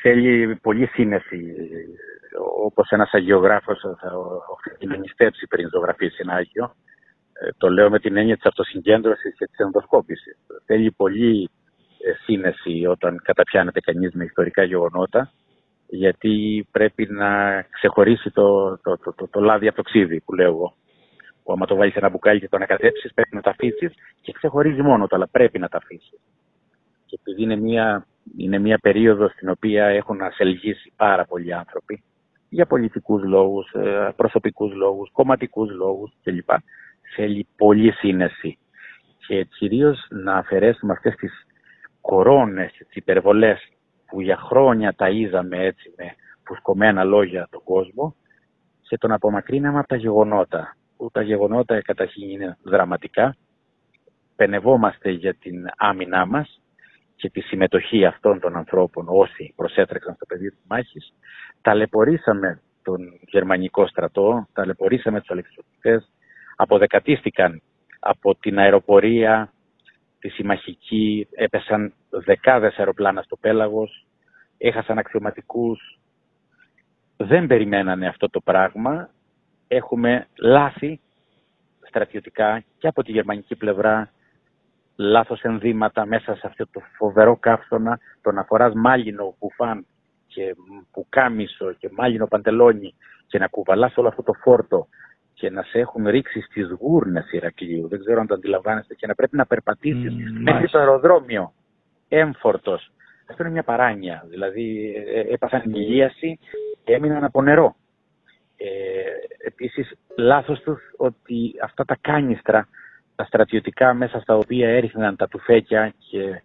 Θέλει 0.00 0.56
πολύ 0.56 0.86
σύνεση. 0.86 1.54
Όπως 2.64 2.90
ένας 2.90 3.12
αγιογράφος 3.12 3.80
θα 3.80 4.12
οφείλει 4.52 4.90
να 4.90 4.96
νηστέψει 4.96 5.46
πριν 5.46 5.68
ζωγραφίσει 5.68 6.16
ένα 6.20 6.34
Άγιο. 6.34 6.74
Ε, 7.32 7.48
το 7.58 7.68
λέω 7.68 7.90
με 7.90 7.98
την 7.98 8.16
έννοια 8.16 8.34
της 8.34 8.44
αυτοσυγκέντρωσης 8.44 9.34
και 9.36 9.46
της 9.46 9.58
ενδοσκόπησης. 9.58 10.36
Θέλει 10.66 10.90
πολύ 10.92 11.50
ε, 11.98 12.12
σύνεση 12.24 12.86
όταν 12.86 13.20
καταπιάνεται 13.24 13.80
κανείς 13.80 14.12
με 14.14 14.24
ιστορικά 14.24 14.62
γεγονότα 14.62 15.30
γιατί 15.94 16.66
πρέπει 16.70 17.06
να 17.10 17.62
ξεχωρίσει 17.62 18.30
το, 18.30 18.78
το, 18.78 18.98
το, 18.98 19.12
το, 19.12 19.28
το 19.28 19.40
λάδι 19.40 19.66
από 19.66 19.76
το 19.76 19.82
ξύδι 19.82 20.20
που 20.20 20.34
λέω 20.34 20.46
εγώ. 20.46 20.74
Που 21.42 21.52
άμα 21.52 21.66
το 21.66 21.76
βάλεις 21.76 21.92
σε 21.92 21.98
ένα 21.98 22.08
μπουκάλι 22.08 22.40
και 22.40 22.48
το 22.48 22.56
ανακατέψεις 22.56 23.14
πρέπει 23.14 23.34
να 23.34 23.40
τα 23.40 23.50
αφήσεις 23.50 23.92
και 24.20 24.32
ξεχωρίζει 24.32 24.82
μόνο 24.82 25.06
το, 25.06 25.16
αλλά 25.16 25.28
πρέπει 25.28 25.58
να 25.58 25.68
τα 25.68 25.76
αφήσεις. 25.76 26.20
Και 27.06 27.18
επειδή 27.20 27.42
είναι 27.42 27.56
μια, 27.56 28.06
είναι 28.36 28.58
μια 28.58 28.78
περίοδος 28.78 29.32
στην 29.32 29.48
οποία 29.48 29.86
έχουν 29.86 30.20
ασελγήσει 30.20 30.92
πάρα 30.96 31.24
πολλοί 31.24 31.54
άνθρωποι 31.54 32.02
για 32.48 32.66
πολιτικούς 32.66 33.22
λόγους, 33.22 33.72
ε, 33.72 34.12
προσωπικούς 34.16 34.74
λόγους, 34.74 35.10
κομματικούς 35.12 35.70
λόγους 35.70 36.12
κλπ 36.22 36.50
θέλει 37.14 37.46
πολύ 37.56 37.92
σύνεση 37.92 38.58
και 39.26 39.44
κυρίως 39.44 40.06
να 40.10 40.34
αφαιρέσουμε 40.34 40.92
αυτές 40.92 41.14
τις 41.14 41.46
κορώνες, 42.00 42.72
τις 42.72 42.96
υπερβολές 42.96 43.68
που 44.14 44.20
για 44.20 44.36
χρόνια 44.36 44.94
τα 44.94 45.08
είδαμε 45.08 45.64
έτσι 45.64 45.94
με 45.96 46.14
φουσκωμένα 46.46 47.04
λόγια 47.04 47.48
τον 47.50 47.62
κόσμο 47.64 48.16
και 48.82 48.98
τον 48.98 49.12
απομακρύναμε 49.12 49.78
από 49.78 49.88
τα 49.88 49.96
γεγονότα. 49.96 50.76
Που 50.96 51.10
τα 51.12 51.22
γεγονότα 51.22 51.82
καταρχήν 51.82 52.28
είναι 52.28 52.56
δραματικά. 52.62 53.36
Πενευόμαστε 54.36 55.10
για 55.10 55.34
την 55.34 55.66
άμυνά 55.76 56.26
μας 56.26 56.60
και 57.16 57.30
τη 57.30 57.40
συμμετοχή 57.40 58.04
αυτών 58.04 58.40
των 58.40 58.56
ανθρώπων 58.56 59.04
όσοι 59.08 59.52
προσέτρεξαν 59.56 60.14
στο 60.14 60.26
πεδίο 60.26 60.50
της 60.50 60.64
μάχης. 60.68 61.12
Ταλαιπωρήσαμε 61.60 62.60
τον 62.82 62.98
γερμανικό 63.26 63.86
στρατό, 63.86 64.48
ταλαιπωρήσαμε 64.52 65.20
τους 65.20 65.30
αλεξιωτικές, 65.30 66.10
αποδεκατίστηκαν 66.56 67.62
από 68.00 68.34
την 68.34 68.58
αεροπορία, 68.58 69.52
τη 70.24 70.30
συμμαχική, 70.30 71.28
έπεσαν 71.30 71.92
δεκάδες 72.10 72.76
αεροπλάνα 72.76 73.22
στο 73.22 73.36
πέλαγος, 73.36 74.06
έχασαν 74.58 74.98
αξιωματικούς, 74.98 75.98
δεν 77.16 77.46
περιμένανε 77.46 78.06
αυτό 78.06 78.30
το 78.30 78.40
πράγμα. 78.40 79.10
Έχουμε 79.68 80.28
λάθη 80.38 81.00
στρατιωτικά 81.86 82.64
και 82.78 82.86
από 82.86 83.02
τη 83.02 83.12
γερμανική 83.12 83.56
πλευρά, 83.56 84.10
λάθος 84.96 85.40
ενδύματα 85.40 86.06
μέσα 86.06 86.34
σε 86.34 86.46
αυτό 86.46 86.66
το 86.66 86.80
φοβερό 86.96 87.36
καύσωνα, 87.36 87.98
το 88.22 88.32
να 88.32 88.44
φοράς 88.44 88.72
μάλινο 88.74 89.36
μπουφάν 89.38 89.86
και 90.26 90.54
πουκάμισο 90.92 91.72
και 91.72 91.90
μάλινο 91.92 92.26
παντελόνι 92.26 92.94
και 93.26 93.38
να 93.38 93.46
κουβαλάς 93.46 93.96
όλο 93.96 94.08
αυτό 94.08 94.22
το 94.22 94.32
φόρτο 94.32 94.88
και 95.44 95.50
να 95.50 95.62
σε 95.62 95.78
έχουν 95.78 96.08
ρίξει 96.08 96.40
στις 96.40 96.70
γούρνες 96.78 97.32
Ηρακλείου. 97.32 97.88
Δεν 97.88 97.98
ξέρω 97.98 98.20
αν 98.20 98.26
το 98.26 98.34
αντιλαμβάνεστε 98.34 98.94
και 98.94 99.06
να 99.06 99.14
πρέπει 99.14 99.36
να 99.36 99.46
περπατήσεις 99.46 100.12
mm, 100.12 100.42
μέχρι 100.42 100.68
το 100.68 100.78
αεροδρόμιο. 100.78 101.52
Έμφορτος. 102.08 102.90
Αυτό 103.30 103.42
είναι 103.42 103.52
μια 103.52 103.62
παράνοια. 103.62 104.24
Δηλαδή 104.28 104.94
ε, 104.96 105.20
ε, 105.20 105.32
έπαθαν 105.32 105.62
ηλίαση 105.64 106.38
και 106.84 106.92
έμειναν 106.92 107.24
από 107.24 107.42
νερό. 107.42 107.76
Ε, 108.56 108.66
Επίσης, 109.46 109.92
λάθος 110.16 110.60
τους 110.60 110.80
ότι 110.96 111.54
αυτά 111.62 111.84
τα 111.84 111.96
κάνιστρα 112.00 112.68
τα 113.14 113.24
στρατιωτικά 113.24 113.94
μέσα 113.94 114.20
στα 114.20 114.36
οποία 114.36 114.68
έριχναν 114.68 115.16
τα 115.16 115.28
τουφέκια 115.28 115.94
και 115.98 116.42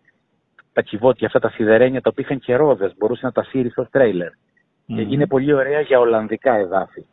τα 0.73 0.81
κυβότια, 0.81 1.27
αυτά 1.27 1.39
τα 1.39 1.49
σιδερένια 1.49 2.01
τα 2.01 2.09
οποία 2.09 2.25
είχαν 2.27 2.39
και 2.39 2.55
ρόδες, 2.55 2.93
μπορούσε 2.97 3.25
να 3.25 3.31
τα 3.31 3.43
σύρει 3.43 3.69
στο 3.69 3.87
τρέιλερ. 3.91 4.29
Και 4.85 5.01
είναι 5.01 5.27
πολύ 5.27 5.53
ωραία 5.53 5.81
για 5.81 5.99
Ολλανδικά 5.99 6.55
εδάφη, 6.55 7.05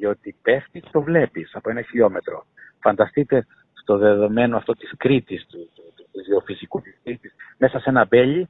διότι 0.00 0.36
πέφτεις 0.42 0.82
το 0.90 1.02
βλέπεις 1.02 1.54
από 1.54 1.70
ένα 1.70 1.82
χιλιόμετρο. 1.82 2.44
Φανταστείτε 2.80 3.46
στο 3.72 3.98
δεδομένο 3.98 4.56
αυτό 4.56 4.72
της 4.72 4.92
Κρήτης, 4.96 5.46
του, 5.46 5.70
του, 5.74 5.82
του, 5.96 6.06
του 6.12 6.20
γεωφυσικού 6.20 6.80
της 6.80 6.98
Κρήτης, 7.02 7.34
μέσα 7.58 7.78
σε 7.78 7.90
ένα 7.90 8.06
μπέλι 8.08 8.48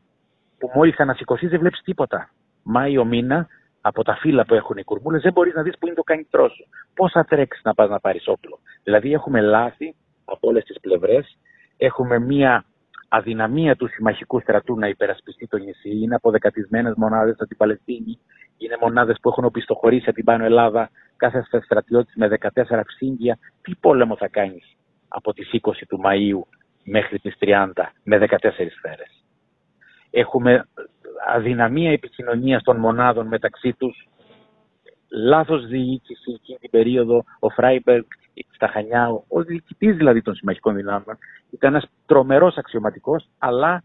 που 0.58 0.70
μόλις 0.74 0.98
ανασηκωθείς 0.98 1.50
δεν 1.50 1.58
βλέπεις 1.58 1.80
τίποτα. 1.82 2.30
Μάιο 2.62 3.04
μήνα 3.04 3.48
από 3.80 4.02
τα 4.04 4.14
φύλλα 4.14 4.44
που 4.44 4.54
έχουν 4.54 4.76
οι 4.76 4.84
κουρμούλες, 4.84 5.22
δεν 5.22 5.32
μπορείς 5.32 5.54
να 5.54 5.62
δεις 5.62 5.78
που 5.78 5.86
είναι 5.86 5.96
το 5.96 6.02
κινητρό 6.02 6.48
σου. 6.48 6.66
Πώς 6.94 7.12
θα 7.12 7.24
τρέξεις 7.24 7.62
να 7.64 7.74
πας 7.74 7.88
να 7.88 8.00
πάρεις 8.00 8.28
όπλο. 8.28 8.58
Δηλαδή, 8.82 9.12
έχουμε 9.12 9.40
λάθη 9.40 9.94
από 10.24 10.48
όλες 10.48 10.64
τις 10.64 10.80
πλευρές. 10.80 11.38
Έχουμε 11.76 12.18
μία 12.18 12.64
αδυναμία 13.08 13.76
του 13.76 13.88
συμμαχικού 13.88 14.40
στρατού 14.40 14.78
να 14.78 14.88
υπερασπιστεί 14.88 15.46
το 15.46 15.56
νησί. 15.56 15.90
Είναι 16.02 16.14
αποδεκατισμένες 16.14 16.94
μονάδες 16.96 17.34
από 17.34 17.46
την 17.46 17.56
Παλαιστίνη. 17.56 18.18
Είναι 18.58 18.76
μονάδες 18.80 19.16
που 19.22 19.28
έχουν 19.28 19.44
οπισθοχωρήσει 19.44 20.04
από 20.06 20.14
την 20.14 20.24
Πάνω 20.24 20.44
Ελλάδα. 20.44 20.90
Κάθε 21.20 21.60
στρατιώτης 21.64 22.14
με 22.14 22.28
14 22.28 22.80
ψύγγια. 22.86 23.38
Τι 23.62 23.74
πόλεμο 23.80 24.16
θα 24.16 24.28
κάνεις 24.28 24.76
από 25.08 25.32
τις 25.32 25.50
20 25.52 25.86
του 25.88 26.00
Μαΐου 26.04 26.58
μέχρι 26.84 27.18
τις 27.18 27.36
30 27.40 27.72
με 28.02 28.18
14 28.18 28.70
σφαίρες. 28.76 29.24
Έχουμε 30.10 30.66
αδυναμία 31.26 31.90
επικοινωνίας 31.90 32.62
των 32.62 32.76
μονάδων 32.76 33.26
μεταξύ 33.26 33.72
τους, 33.72 34.08
λάθος 35.08 35.66
διοίκηση 35.66 36.32
εκείνη 36.32 36.58
την 36.58 36.70
περίοδο, 36.70 37.24
ο 37.38 37.48
Φράιμπεργκ 37.48 38.04
στα 38.50 38.68
Χανιά, 38.68 39.08
ο 39.28 39.42
διοικητής 39.42 39.96
δηλαδή 39.96 40.22
των 40.22 40.34
συμμαχικών 40.34 40.74
δυνάμεων, 40.74 41.18
ήταν 41.50 41.74
ένας 41.74 41.90
τρομερός 42.06 42.56
αξιωματικός, 42.56 43.28
αλλά 43.38 43.82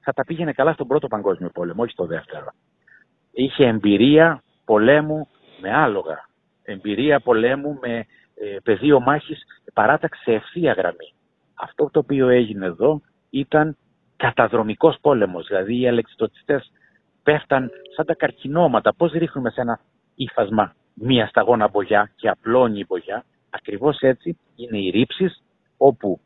θα 0.00 0.12
τα 0.12 0.24
πήγαινε 0.24 0.52
καλά 0.52 0.72
στον 0.72 0.86
πρώτο 0.86 1.08
παγκόσμιο 1.08 1.50
πόλεμο, 1.50 1.82
όχι 1.82 1.92
στο 1.92 2.06
δεύτερο. 2.06 2.46
Είχε 3.32 3.66
εμπειρία 3.66 4.42
πολέμου 4.64 5.28
με 5.60 5.74
άλογα, 5.74 6.28
εμπειρία 6.64 7.20
πολέμου 7.20 7.78
με 7.80 8.06
ε, 8.34 8.56
πεδίο 8.62 9.00
μάχης 9.00 9.42
παράταξη 9.72 10.22
σε 10.22 10.32
ευθεία 10.32 10.72
γραμμή. 10.72 11.14
Αυτό 11.54 11.90
το 11.92 11.98
οποίο 11.98 12.28
έγινε 12.28 12.66
εδώ 12.66 13.00
ήταν 13.30 13.76
καταδρομικός 14.16 14.98
πόλεμος, 15.00 15.46
δηλαδή 15.46 15.80
οι 15.80 15.88
αλεξιτοτιστές 15.88 16.72
πέφταν 17.22 17.70
σαν 17.96 18.06
τα 18.06 18.14
καρκινώματα. 18.14 18.94
Πώς 18.94 19.12
ρίχνουμε 19.12 19.50
σε 19.50 19.60
ένα 19.60 19.80
ύφασμα 20.14 20.74
μία 20.94 21.26
σταγόνα 21.26 21.68
μπογιά 21.68 22.10
και 22.16 22.28
απλώνει 22.28 22.78
η 22.78 22.84
μπογιά. 22.88 23.24
Ακριβώς 23.50 23.98
έτσι 24.00 24.38
είναι 24.54 24.78
οι 24.78 24.90
ρήψεις 24.90 25.42
όπου 25.76 26.20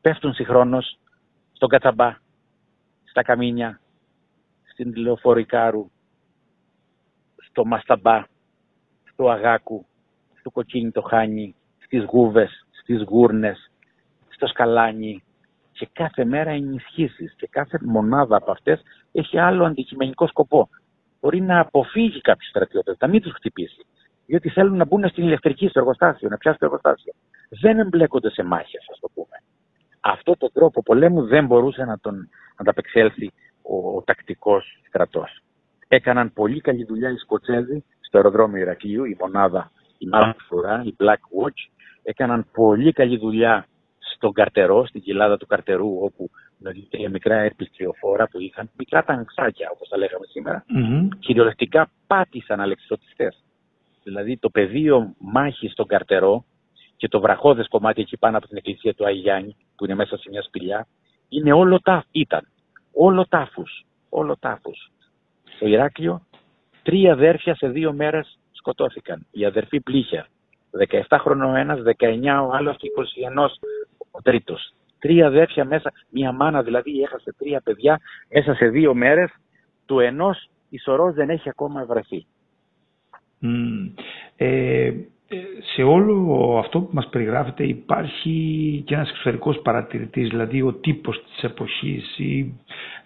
πέφτουν 0.00 0.34
συγχρόνως 0.34 0.98
στον 1.52 1.68
Κατσαμπά, 1.68 2.16
στα 3.04 3.22
Καμίνια, 3.22 3.80
στην 4.72 4.96
Λεωφορικάρου, 4.96 5.90
στο 7.36 7.64
Μασταμπά, 7.64 8.24
στο 9.14 9.30
Αγάκου, 9.30 9.86
στο 10.38 10.50
Κοκκίνι 10.50 10.90
το 10.90 11.00
Χάνι, 11.02 11.54
στις 11.84 12.04
Γούβες, 12.04 12.66
στις 12.70 13.02
Γούρνες, 13.02 13.70
στο 14.28 14.46
Σκαλάνι, 14.46 15.22
και 15.72 15.88
κάθε 15.92 16.24
μέρα 16.24 16.50
ενισχύσεις 16.50 17.34
και 17.36 17.48
κάθε 17.50 17.78
μονάδα 17.82 18.36
από 18.36 18.50
αυτές 18.50 18.82
έχει 19.12 19.38
άλλο 19.38 19.64
αντικειμενικό 19.64 20.26
σκοπό. 20.26 20.68
Μπορεί 21.20 21.40
να 21.40 21.60
αποφύγει 21.60 22.20
κάποιου 22.20 22.48
στρατιώτες, 22.48 22.96
να 23.00 23.08
μην 23.08 23.22
τους 23.22 23.32
χτυπήσει. 23.32 23.86
Διότι 24.26 24.48
θέλουν 24.48 24.76
να 24.76 24.84
μπουν 24.84 25.08
στην 25.08 25.24
ηλεκτρική, 25.24 25.68
στο 25.68 25.78
εργοστάσιο, 25.78 26.28
να 26.28 26.36
πιάσουν 26.36 26.58
το 26.58 26.64
εργοστάσιο. 26.64 27.12
Δεν 27.48 27.78
εμπλέκονται 27.78 28.30
σε 28.30 28.42
μάχες, 28.42 28.86
ας 28.90 28.98
το 29.00 29.08
πούμε. 29.14 29.42
Αυτό 30.00 30.36
το 30.36 30.50
τρόπο 30.52 30.82
πολέμου 30.82 31.26
δεν 31.26 31.46
μπορούσε 31.46 31.84
να 31.84 31.98
τον 31.98 32.28
ανταπεξέλθει 32.56 33.32
ο, 33.62 33.96
ο 33.96 34.02
τακτικός 34.02 34.80
στρατός. 34.88 35.43
Έκαναν 35.94 36.32
πολύ 36.32 36.60
καλή 36.60 36.84
δουλειά 36.84 37.10
οι 37.10 37.16
Σκοτσέζοι 37.16 37.84
στο 38.00 38.16
αεροδρόμιο 38.16 38.60
Ηρακλείου, 38.62 39.04
η 39.04 39.16
μονάδα, 39.20 39.70
η 39.98 40.06
μάλλον 40.06 40.34
φορά, 40.48 40.82
η 40.84 40.96
Black 40.98 41.22
Watch. 41.38 41.70
Έκαναν 42.02 42.46
πολύ 42.52 42.92
καλή 42.92 43.18
δουλειά 43.18 43.66
στον 43.98 44.32
καρτερό, 44.32 44.86
στην 44.86 45.02
κοιλάδα 45.02 45.36
του 45.36 45.46
καρτερού, 45.46 45.98
όπου 46.00 46.30
τρία 46.90 47.10
μικρά 47.10 47.36
ερπιστριοφόρα 47.36 48.28
που 48.28 48.40
είχαν, 48.40 48.70
μικρά 48.76 49.04
τανξάκια, 49.04 49.70
όπως 49.72 49.88
τα 49.88 49.96
λέγαμε 49.96 50.26
σήμερα, 50.26 50.64
mm-hmm. 50.76 51.08
κυριολεκτικά 51.18 51.90
πάτησαν 52.06 52.60
αλεξιωτιστές. 52.60 53.44
Δηλαδή 54.02 54.36
το 54.36 54.50
πεδίο 54.50 55.14
μάχης 55.18 55.72
στον 55.72 55.86
καρτερό 55.86 56.44
και 56.96 57.08
το 57.08 57.20
βραχώδες 57.20 57.68
κομμάτι 57.68 58.00
εκεί 58.00 58.16
πάνω 58.16 58.36
από 58.36 58.48
την 58.48 58.56
εκκλησία 58.56 58.94
του 58.94 59.06
Αγιάννη, 59.06 59.56
που 59.76 59.84
είναι 59.84 59.94
μέσα 59.94 60.16
σε 60.16 60.28
μια 60.30 60.42
σπηλιά, 60.42 60.86
είναι 61.28 61.52
όλο 61.52 61.80
τάφ, 61.80 62.04
ήταν. 62.10 62.48
Όλο 62.92 63.26
τάφου. 63.28 63.62
Όλο 64.08 64.36
τάφους. 64.40 64.88
Στο 65.64 65.72
Ηράκλειο, 65.72 66.22
τρία 66.82 67.12
αδέρφια 67.12 67.54
σε 67.54 67.68
δύο 67.68 67.92
μέρες 67.92 68.38
σκοτώθηκαν. 68.52 69.26
Οι 69.30 69.44
αδερφοί 69.44 69.80
πλήχια. 69.80 70.26
17 71.08 71.16
χρονών 71.20 71.54
ο 71.54 71.56
ένας, 71.56 71.82
19 71.82 72.46
ο 72.46 72.50
άλλος 72.52 72.76
και 72.76 72.88
21 72.88 73.50
ο 74.10 74.22
τρίτος. 74.22 74.74
Τρία 74.98 75.26
αδέρφια 75.26 75.64
μέσα, 75.64 75.92
μια 76.08 76.32
μάνα 76.32 76.62
δηλαδή 76.62 77.00
έχασε 77.00 77.34
τρία 77.38 77.60
παιδιά 77.60 78.00
μέσα 78.28 78.54
σε 78.54 78.68
δύο 78.68 78.94
μέρες, 78.94 79.30
του 79.86 79.98
ενός 79.98 80.48
η 80.68 80.80
δεν 81.14 81.30
έχει 81.30 81.48
ακόμα 81.48 81.84
βρεθεί. 81.84 82.26
Mm. 83.42 84.02
Ε, 84.36 84.92
σε 85.74 85.82
όλο 85.82 86.56
αυτό 86.58 86.80
που 86.80 86.90
μας 86.92 87.08
περιγράφεται 87.08 87.64
υπάρχει 87.66 88.82
και 88.86 88.94
ένας 88.94 89.10
εξωτερικός 89.10 89.60
παρατηρητής, 89.62 90.28
δηλαδή 90.28 90.62
ο 90.62 90.72
τύπος 90.72 91.24
της 91.24 91.42
εποχής 91.42 92.18
ή 92.18 92.54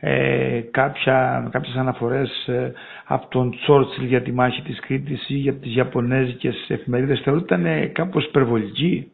ε, 0.01 0.61
κάποια, 0.71 1.49
κάποιες 1.51 1.75
αναφορές 1.75 2.47
ε, 2.47 2.73
από 3.05 3.29
τον 3.29 3.51
Τσόρτσιλ 3.51 4.05
για 4.05 4.23
τη 4.23 4.33
μάχη 4.33 4.63
της 4.63 4.81
Κρήτης 4.81 5.29
ή 5.29 5.35
για 5.35 5.55
τις 5.55 5.77
Ιαπωνέζικες 5.77 6.67
εφημερίδες 6.69 7.21
θεωρείται 7.21 7.55
ήταν 7.55 7.93
κάπως 7.93 8.25
υπερβολική. 8.25 9.13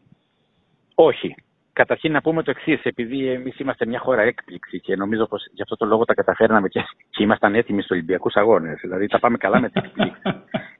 Όχι. 0.94 1.34
Καταρχήν 1.72 2.12
να 2.12 2.20
πούμε 2.20 2.42
το 2.42 2.50
εξής, 2.50 2.82
επειδή 2.82 3.28
εμείς 3.28 3.58
είμαστε 3.58 3.86
μια 3.86 3.98
χώρα 3.98 4.22
έκπληξη 4.22 4.80
και 4.80 4.96
νομίζω 4.96 5.26
πως 5.26 5.46
γι' 5.52 5.62
αυτό 5.62 5.76
το 5.76 5.86
λόγο 5.86 6.04
τα 6.04 6.14
καταφέρναμε 6.14 6.68
και, 6.68 6.80
και 7.10 7.22
ήμασταν 7.22 7.54
έτοιμοι 7.54 7.82
στους 7.82 7.90
Ολυμπιακούς 7.90 8.34
Αγώνες. 8.34 8.78
Δηλαδή 8.80 9.06
τα 9.06 9.18
πάμε 9.18 9.36
καλά 9.36 9.60
με 9.60 9.68
την 9.68 9.82
εκπλήξη. 9.84 10.20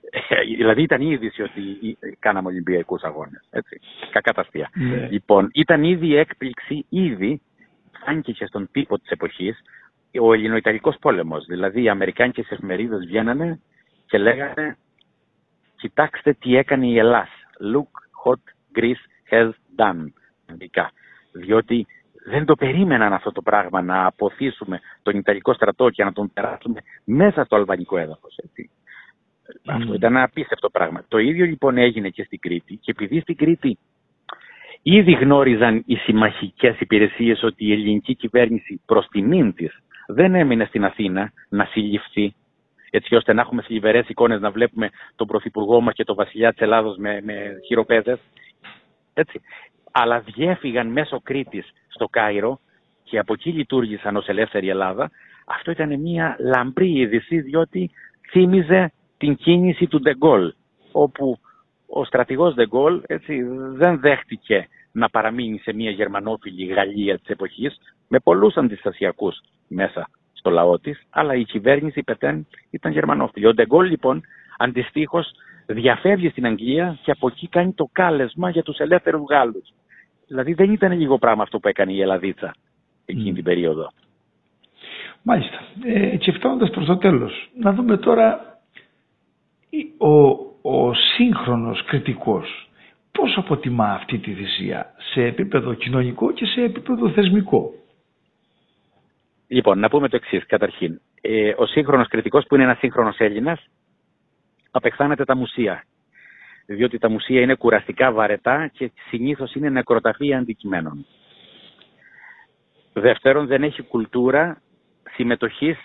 δηλαδή 0.57 0.83
ήταν 0.83 1.01
η 1.01 1.09
είδηση 1.11 1.43
ότι 1.43 1.99
κάναμε 2.19 2.49
Ολυμπιακούς 2.49 3.03
Αγώνες. 3.03 3.49
Κακά 4.11 4.33
τα 4.33 4.41
αστεία. 4.41 4.71
Ναι. 4.75 5.09
Λοιπόν, 5.11 5.51
ήταν 5.53 5.85
ήδη 5.85 6.17
έκπληξη, 6.17 6.87
ήδη 6.89 7.41
φάνηκε 8.05 8.33
και 8.33 8.47
στον 8.47 8.69
τύπο 8.73 8.99
της 8.99 9.11
εποχής 9.11 9.63
ο 10.21 10.33
Ελληνοϊταλικός 10.33 10.97
πόλεμος. 11.01 11.45
Δηλαδή 11.45 11.83
οι 11.83 11.89
Αμερικάνικες 11.89 12.51
εφημερίδες 12.51 13.07
βγαίνανε 13.07 13.61
και 14.07 14.19
λέγανε 14.19 14.77
Κοιτάξτε 15.85 16.33
τι 16.33 16.57
έκανε 16.57 16.87
η 16.87 16.99
Ελλάδα. 16.99 17.29
Look 17.75 17.93
what 18.25 18.41
Greece 18.79 19.35
has 19.35 19.51
done 19.77 20.07
διότι 21.33 21.87
δεν 22.27 22.45
το 22.45 22.55
περίμεναν 22.55 23.13
αυτό 23.13 23.33
το 23.33 23.43
πράγμα 23.43 23.83
να 23.83 24.07
αποθήσουμε 24.07 24.81
τον 25.03 25.17
Ιταλικό 25.17 25.55
στρατό 25.55 25.91
και 25.91 26.05
να 26.05 26.13
τον 26.13 26.33
περάσουμε 26.33 26.81
μέσα 27.05 27.45
στο 27.45 27.57
αλβανικό 27.57 27.97
έδαφος. 29.47 29.83
Αυτό 29.83 29.95
ήταν 29.95 30.15
ένα 30.15 30.23
απίστευτο 30.25 30.71
πράγμα. 30.71 31.05
Το 31.09 31.19
ίδιο 31.19 31.45
λοιπόν 31.45 31.79
έγινε 31.79 32.09
και 32.09 32.25
στην 32.25 32.39
Κρήτη 32.39 32.77
και 32.77 32.91
επειδή 32.91 33.21
στην 33.21 33.37
Κρήτη 33.37 33.79
ήδη 34.83 35.13
γνώριζαν 35.13 35.83
οι 35.87 35.97
συμμαχικές 35.97 36.81
υπηρεσίες 36.81 37.43
ότι 37.43 37.67
η 37.67 37.73
ελληνική 37.73 38.15
κυβέρνηση 38.15 38.81
προς 38.87 39.07
τιμήν 39.11 39.55
της 39.55 39.83
δεν 40.07 40.35
έμεινε 40.35 40.65
στην 40.65 40.85
Αθήνα 40.85 41.33
να 41.49 41.65
συλληφθεί 41.65 42.35
έτσι 42.91 43.15
ώστε 43.15 43.33
να 43.33 43.41
έχουμε 43.41 43.63
θλιβερές 43.63 44.09
εικόνες 44.09 44.41
να 44.41 44.51
βλέπουμε 44.51 44.91
τον 45.17 45.27
Πρωθυπουργό 45.27 45.81
μας 45.81 45.95
και 45.95 46.05
τον 46.05 46.17
Βασιλιά 46.17 46.53
της 46.53 46.61
Ελλάδος 46.61 46.97
με, 46.97 47.21
με 47.23 47.61
χειροπέδες. 47.67 48.19
Έτσι 49.15 49.41
αλλά 49.97 50.21
διέφυγαν 50.21 50.87
μέσω 50.87 51.21
Κρήτης 51.23 51.73
στο 51.89 52.07
Κάιρο 52.07 52.61
και 53.03 53.19
από 53.19 53.33
εκεί 53.33 53.51
λειτουργήσαν 53.51 54.17
ως 54.17 54.29
ελεύθερη 54.29 54.69
Ελλάδα. 54.69 55.11
Αυτό 55.47 55.71
ήταν 55.71 56.01
μια 56.01 56.37
λαμπρή 56.41 56.93
είδηση 56.93 57.41
διότι 57.41 57.91
θύμιζε 58.31 58.93
την 59.19 59.37
κίνηση 59.37 59.87
του 59.87 60.01
Ντεγκόλ 60.01 60.53
όπου 60.93 61.39
ο 61.87 62.05
στρατηγός 62.05 62.55
Ντεγκόλ 62.55 63.03
έτσι, 63.07 63.43
δεν 63.73 64.01
δέχτηκε 64.01 64.69
να 64.93 65.09
παραμείνει 65.09 65.59
σε 65.59 65.73
μια 65.73 65.91
γερμανόφιλη 65.91 66.65
Γαλλία 66.65 67.19
της 67.19 67.29
εποχής 67.29 67.79
με 68.09 68.19
πολλούς 68.19 68.57
αντιστασιακούς 68.57 69.41
μέσα 69.69 70.09
στο 70.33 70.51
λαό 70.51 70.79
της, 70.79 71.03
αλλά 71.11 71.35
η 71.35 71.45
κυβέρνηση 71.45 72.03
Πετέν 72.03 72.47
ήταν 72.71 72.93
γερμανόφιλη. 72.93 73.47
Ο 73.47 73.55
Ντεγκόλ 73.55 73.87
λοιπόν 73.89 74.23
αντιστοίχως 74.59 75.31
διαφεύγει 75.67 76.29
στην 76.29 76.47
Αγγλία 76.47 76.99
και 77.03 77.11
από 77.11 77.27
εκεί 77.27 77.49
κάνει 77.49 77.73
το 77.73 77.89
κάλεσμα 77.93 78.51
για 78.51 78.63
τους 78.63 78.79
ελεύθερους 78.79 79.23
Γάλλους. 79.29 79.73
Δηλαδή 80.27 80.53
δεν 80.55 80.73
ήταν 80.73 80.93
λίγο 80.93 81.19
πράγμα 81.19 81.43
αυτό 81.43 81.59
που 81.59 81.69
έκανε 81.69 81.93
η 81.93 82.01
Ελλαδίτσα 82.01 82.55
εκείνη 83.05 83.33
την 83.33 83.45
περίοδο. 83.45 83.91
Μάλιστα. 85.23 85.59
Ε, 85.85 86.17
και 86.17 86.33
φτάνοντας 86.33 86.71
προς 86.71 86.87
το 86.87 86.97
τέλος, 86.97 87.51
να 87.61 87.73
δούμε 87.73 87.97
τώρα 87.97 88.54
ο, 89.99 90.17
ο 90.63 90.95
σύγχρονος 90.95 91.85
κριτικός 91.85 92.69
πώς 93.13 93.37
αποτιμά 93.37 93.93
αυτή 93.93 94.19
τη 94.19 94.33
θυσία 94.35 94.95
σε 95.13 95.23
επίπεδο 95.25 95.75
κοινωνικό 95.75 96.33
και 96.33 96.47
σε 96.47 96.61
επίπεδο 96.63 97.11
θεσμικό; 97.11 97.73
Λοιπόν, 99.49 99.79
να 99.79 99.89
πούμε 99.89 100.09
το 100.09 100.17
εξής. 100.17 100.47
Καταρχήν, 100.47 101.01
ε, 101.21 101.55
ο 101.57 101.67
σύγχρονος 101.67 102.09
κριτικός 102.09 102.45
που 102.47 102.55
είναι 102.55 102.65
ένας 102.65 102.79
σύγχρονος 102.79 103.19
Έλληνας 103.19 103.69
απεχθάνεται 104.71 105.25
τα 105.25 105.37
μουσεία. 105.37 105.85
Διότι 106.67 106.99
τα 106.99 107.09
μουσεία 107.11 107.41
είναι 107.41 107.55
κουραστικά 107.55 108.13
βαρετά 108.13 108.71
και 108.73 108.91
συνήθως 109.09 109.55
είναι 109.55 109.69
νεκροταφεία 109.69 110.39
αντικειμένων. 110.39 111.07
Δεύτερον, 112.93 113.47
δεν 113.47 113.63
έχει 113.63 113.83
κουλτούρα 113.83 114.63
συμμετοχής 115.15 115.77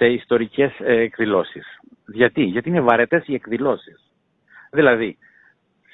σε 0.00 0.06
ιστορικές 0.06 0.72
ε, 0.78 0.94
εκδηλώσεις. 0.94 1.66
Γιατί, 2.06 2.42
Γιατί 2.42 2.68
είναι 2.68 2.80
βαρετές 2.80 3.26
οι 3.26 3.34
εκδηλώσεις. 3.34 4.12
Δηλαδή, 4.70 5.18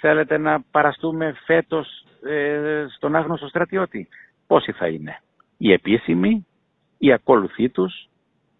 θέλετε 0.00 0.38
να 0.38 0.62
παραστούμε 0.70 1.34
φέτος 1.44 2.04
ε, 2.26 2.86
στον 2.96 3.16
άγνωστο 3.16 3.48
στρατιώτη; 3.48 4.08
Πόσοι 4.46 4.72
θα 4.72 4.86
είναι; 4.88 5.20
Οι 5.56 5.72
επίσημοι, 5.72 6.46
οι 6.98 7.12
ακόλουθοί 7.12 7.68
τους, 7.68 8.08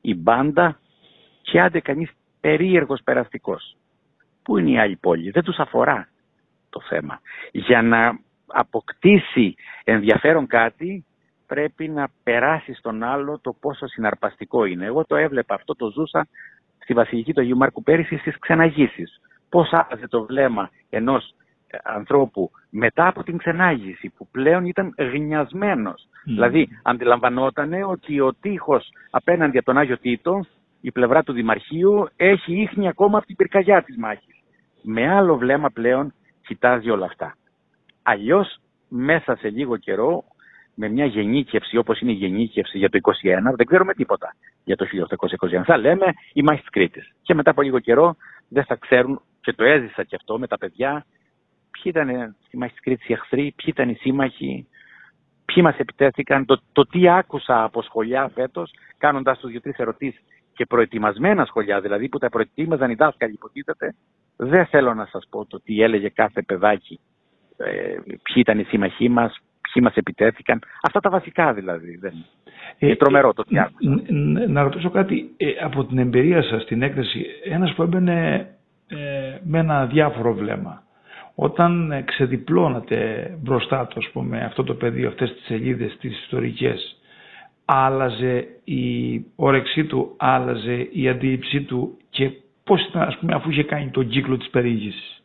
η 0.01 0.15
μπάντα 0.15 0.79
και 1.43 1.61
άντε 1.61 1.81
κανείς 1.81 2.11
περίεργος 2.41 3.01
περαστικός. 3.05 3.77
Πού 4.43 4.59
είναι 4.59 4.71
η 4.71 4.79
άλλη 4.79 4.97
πόλη; 4.97 5.31
Δεν 5.31 5.43
τους 5.43 5.57
αφορά 5.59 6.09
το 6.71 6.81
θέμα. 6.81 7.21
Για 7.53 7.83
να 7.83 8.19
αποκτήσει 8.47 9.55
ενδιαφέρον 9.85 10.47
κάτι 10.47 11.06
πρέπει 11.47 11.89
να 11.89 12.09
περάσει 12.23 12.75
στον 12.75 13.03
άλλο 13.03 13.39
το 13.43 13.53
πόσο 13.61 13.87
συναρπαστικό 13.87 14.65
είναι. 14.65 14.85
Εγώ 14.87 15.05
το 15.05 15.17
έβλεπα 15.17 15.55
αυτό, 15.55 15.75
το 15.75 15.91
ζούσα 15.91 16.29
στη 16.79 16.95
Βασιλική 16.95 17.33
του 17.33 17.41
Αγίου 17.41 17.57
Μάρκου 17.57 17.83
πέρυσι 17.83 18.17
στις 18.17 18.39
ξεναγήσεις. 18.39 19.21
Πώς 19.49 19.73
άλλαζε 19.73 20.09
το 20.09 20.25
βλέμμα 20.25 20.71
ενός 20.91 21.35
ε, 21.67 21.79
ανθρώπου 21.83 22.51
μετά 22.71 23.07
από 23.07 23.23
την 23.23 23.37
ξενάγηση 23.37 24.13
που 24.17 24.29
πλέον 24.31 24.65
ήταν 24.65 24.95
γνιασμένος. 24.99 26.09
Δηλαδή 26.25 26.69
αντιλαμβανόταν 26.83 27.83
ότι 27.83 28.21
ο 28.21 28.35
τείχος 28.41 28.89
απέναντι 29.11 29.57
από 29.59 29.67
τον 29.67 29.79
Άγιο 29.79 29.99
Τίτο, 29.99 30.47
η 30.81 30.93
πλευρά 30.93 31.23
του 31.23 31.33
Δημαρχείου, 31.33 32.09
έχει 32.17 32.61
ίχνη 32.61 32.89
ακόμα 32.89 33.19
από 33.19 33.27
την 33.27 33.37
πυρκαγιά 33.37 33.83
της 33.83 33.97
μάχης. 33.97 34.35
Με 34.83 35.15
άλλο 35.15 35.37
βλέμμα 35.37 35.71
πλέον 35.71 36.15
κοιτάζει 36.47 36.91
όλα 36.91 37.07
αυτά. 37.07 37.37
Αλλιώς 38.03 38.61
μέσα 38.89 39.37
σε 39.37 39.49
λίγο 39.49 39.77
καιρό 39.77 40.25
με 40.79 40.89
μια 40.89 41.05
γενίκευση 41.05 41.77
όπως 41.77 42.01
είναι 42.01 42.11
η 42.11 42.15
γενίκευση 42.15 42.79
για 42.79 42.89
το 42.89 42.99
21, 43.03 43.13
δεν 43.57 43.67
ξέρουμε 43.67 43.95
τίποτα 43.95 44.35
για 44.65 44.77
το 44.77 44.87
1821. 45.51 45.63
Θα 45.65 45.77
λέμε 45.77 46.05
η 46.33 46.43
μάχη 46.43 46.61
της 46.61 46.71
Κρήτης. 46.71 47.13
Και 47.23 47.35
μετά 47.35 47.51
από 47.51 47.63
λίγο 47.63 47.79
καιρό 47.79 48.17
δεν 48.49 48.65
θα 48.65 48.77
ξέρουν, 48.77 49.21
και 49.41 49.53
το 49.53 49.65
έζησα 49.65 50.05
και 50.05 50.17
αυτό 50.17 50.39
με 50.39 50.47
τα 50.47 50.59
παιδιά, 50.59 51.07
ποιοι 51.71 51.83
ήταν 51.85 52.37
στη 52.47 52.57
μάχη 52.57 52.73
της 52.73 52.83
Κρήτης 52.83 53.09
οι 53.09 53.13
εχθροί, 53.13 53.55
ποιοι 53.57 53.67
ήταν 53.67 53.89
οι 53.89 53.95
σύμμαχοι, 53.95 54.69
ποιοι 55.45 55.63
μας 55.67 55.77
επιτέθηκαν, 55.79 56.45
το, 56.45 56.61
το 56.73 56.87
τι 56.87 57.09
άκουσα 57.09 57.65
από 57.65 57.83
σχολιά 57.83 58.31
φέτος, 58.35 58.75
κάνοντας 58.99 59.39
τους 59.39 59.51
δύο-τρεις 59.51 59.77
ερωτήσεις 59.77 60.21
και 60.55 60.67
προετοιμασμένα 60.67 61.45
σχολιά, 61.45 61.81
δηλαδή 61.81 62.09
που 62.09 62.19
τα 62.19 62.29
προετοίμαζαν 62.29 62.91
οι 62.91 62.95
δάσκαλοι 62.95 63.33
υποτίθεται, 63.33 63.95
δεν 64.37 64.67
θέλω 64.67 64.95
να 64.95 65.07
σας 65.07 65.27
πω 65.31 65.47
το 65.47 65.61
τι 65.61 65.83
έλεγε 65.83 66.09
κάθε 66.09 66.43
παιδάκι, 66.43 67.01
ε, 67.57 67.97
ποιοι 68.05 68.35
ήταν 68.35 68.59
οι 68.59 68.65
σύμμαχοί 68.65 69.09
μας, 69.09 69.39
ποιοι 69.77 69.85
μας 69.89 69.97
επιτέθηκαν. 69.97 70.59
Αυτά 70.83 71.01
τα 71.01 71.11
βασικά 71.11 71.53
δηλαδή. 71.53 71.97
Δεν... 71.97 72.13
Ε, 72.79 72.87
είναι 72.87 72.97
τρομερό 72.97 73.33
το 73.33 73.43
τι 73.43 73.55
Να 74.49 74.63
ρωτήσω 74.63 74.91
κάτι 74.91 75.31
ε, 75.37 75.47
από 75.65 75.85
την 75.85 75.99
εμπειρία 75.99 76.43
σας 76.43 76.63
στην 76.63 76.83
έκθεση. 76.83 77.27
Ένας 77.45 77.75
που 77.75 77.83
έμπαινε 77.83 78.49
ε, 78.87 78.97
με 79.43 79.59
ένα 79.59 79.87
διάφορο 79.87 80.35
βλέμμα. 80.35 80.83
Όταν 81.35 82.03
ξεδιπλώνατε 82.05 83.31
μπροστά 83.43 83.87
του, 83.87 84.03
πούμε, 84.13 84.45
αυτό 84.45 84.65
το 84.65 84.75
πεδίο, 84.75 85.09
αυτές 85.09 85.33
τις 85.35 85.45
σελίδες, 85.45 85.97
τις 86.01 86.19
ιστορικές, 86.23 86.97
άλλαζε 87.65 88.47
η 88.65 89.25
όρεξή 89.37 89.85
του, 89.85 90.15
άλλαζε 90.17 90.89
η 90.93 91.09
αντίληψή 91.09 91.63
του 91.63 91.97
και 92.11 92.31
πώς 92.65 92.87
ήταν, 92.89 93.03
ας 93.03 93.17
πούμε, 93.19 93.35
αφού 93.35 93.51
είχε 93.51 93.63
κάνει 93.63 93.91
τον 93.91 94.09
κύκλο 94.09 94.37
της 94.37 94.51
περιήγησης; 94.51 95.23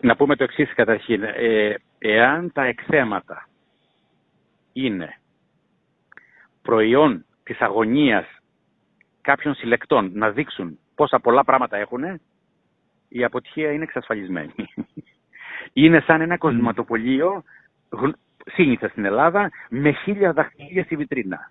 Να 0.00 0.16
πούμε 0.16 0.36
το 0.36 0.44
εξής 0.44 0.74
καταρχήν. 0.74 1.22
Ε, 1.22 1.74
εάν 1.98 2.52
τα 2.52 2.64
εκθέματα 2.64 3.46
είναι 4.72 5.16
προϊόν 6.62 7.24
της 7.42 7.60
αγωνίας 7.60 8.26
κάποιων 9.20 9.54
συλλεκτών 9.54 10.10
να 10.14 10.30
δείξουν 10.30 10.78
πόσα 10.94 11.18
πολλά 11.18 11.44
πράγματα 11.44 11.76
έχουν, 11.76 12.20
η 13.08 13.24
αποτυχία 13.24 13.72
είναι 13.72 13.82
εξασφαλισμένη. 13.82 14.52
είναι 15.72 16.00
σαν 16.00 16.20
ένα 16.20 16.38
κοσματοπολείο, 16.38 17.42
σύνηθα 18.44 18.88
στην 18.88 19.04
Ελλάδα, 19.04 19.50
με 19.68 19.92
χίλια 19.92 20.32
δαχτυλία 20.32 20.84
στη 20.84 20.96
βιτρίνα 20.96 21.50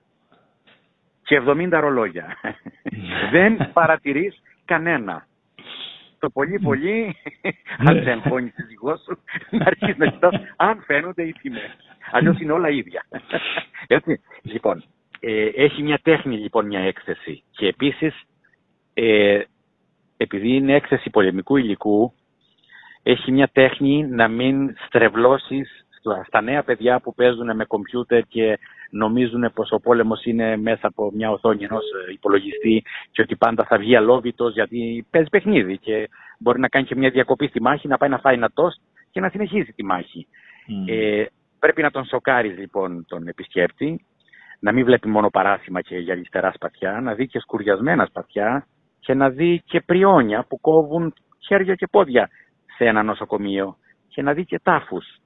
και 1.24 1.42
70 1.48 1.70
ρολόγια. 1.72 2.38
Δεν 3.32 3.72
παρατηρείς 3.74 4.42
κανένα. 4.66 5.26
Το 6.22 6.30
πολύ 6.30 6.60
πολύ, 6.60 7.16
αν 7.88 8.04
δεν 8.04 8.18
αγχώνεις 8.18 8.54
τη 8.54 8.64
δικό 8.64 8.98
σου, 8.98 9.18
να 9.50 9.66
αρχίσεις 9.66 9.98
να 9.98 10.08
κοιτάς 10.08 10.34
αν 10.56 10.84
φαίνονται 10.86 11.24
οι 11.24 11.32
τιμές. 11.42 11.78
Αλλιώς 12.12 12.40
είναι 12.40 12.52
όλα 12.52 12.70
ίδια. 12.70 13.06
Έτσι. 13.88 14.22
Λοιπόν, 14.42 14.84
ε, 15.20 15.46
έχει 15.46 15.82
μια 15.84 16.00
τέχνη 16.04 16.38
λοιπόν 16.38 16.66
μια 16.66 16.80
έκθεση 16.80 17.44
και 17.52 17.68
επίσης 17.68 18.22
ε, 18.94 19.42
επειδή 20.18 20.50
είναι 20.50 20.74
έκθεση 20.74 21.10
πολεμικού 21.10 21.58
υλικού 21.58 22.14
έχει 23.04 23.32
μια 23.32 23.50
τέχνη 23.54 24.08
να 24.08 24.28
μην 24.28 24.76
στρεβλώσεις 24.86 25.81
στα 26.28 26.42
νέα 26.42 26.64
παιδιά 26.64 27.00
που 27.00 27.14
παίζουν 27.14 27.56
με 27.56 27.66
κομπιούτερ 27.66 28.22
και 28.28 28.60
νομίζουν 28.90 29.52
πως 29.54 29.72
ο 29.72 29.80
πόλεμος 29.80 30.26
είναι 30.26 30.58
μέσα 30.58 30.88
από 30.88 31.12
μια 31.14 31.32
οθόνη 31.32 31.64
ενός 31.64 31.84
υπολογιστή 32.14 32.84
και 33.12 33.22
ότι 33.22 33.36
πάντα 33.36 33.66
θα 33.66 33.78
βγει 33.78 33.96
αλόβητος 33.96 34.54
γιατί 34.54 35.06
παίζει 35.10 35.30
παιχνίδι 35.30 35.78
και 35.78 36.10
μπορεί 36.40 36.60
να 36.60 36.68
κάνει 36.68 36.86
και 36.86 36.96
μια 36.96 37.10
διακοπή 37.10 37.48
στη 37.48 37.62
μάχη, 37.62 37.88
να 37.88 37.98
πάει 37.98 38.10
να 38.10 38.18
φάει 38.18 38.34
ένα 38.34 38.50
τόστ 38.54 38.82
και 39.12 39.20
να 39.20 39.30
συνεχίσει 39.30 39.74
τη 39.74 39.84
μάχη. 39.84 40.28
Ε, 40.88 41.26
Πρέπει 41.62 41.82
να 41.82 41.92
τον 41.92 42.06
σοκάρεις 42.06 42.58
λοιπόν 42.58 43.06
τον 43.08 43.28
επισκέπτη, 43.28 44.06
να 44.60 44.72
μην 44.72 44.86
βλέπει 44.86 45.08
μόνο 45.08 45.30
παράσημα 45.30 45.82
και 45.82 45.98
γυαλιστερά 45.98 46.52
σπαθιά, 46.52 47.02
να 47.02 47.14
δει 47.14 47.28
και 47.28 47.40
σκουριασμένα 47.40 48.06
σπαθιά 48.06 48.68
και 49.00 49.14
να 49.14 49.30
δει 49.30 49.62
και 49.66 49.82
πριόνια 49.82 50.46
που 50.50 50.60
κόβουν 50.60 51.14
χέρια 51.48 51.76
και 51.76 51.88
πόδια 51.88 52.30
σε 52.78 52.86
ένα 52.86 53.04
νοσοκομείο 53.04 53.78
και 54.08 54.22
να 54.22 54.34
δει 54.34 54.46
και 54.46 54.60
τάφους. 54.64 55.21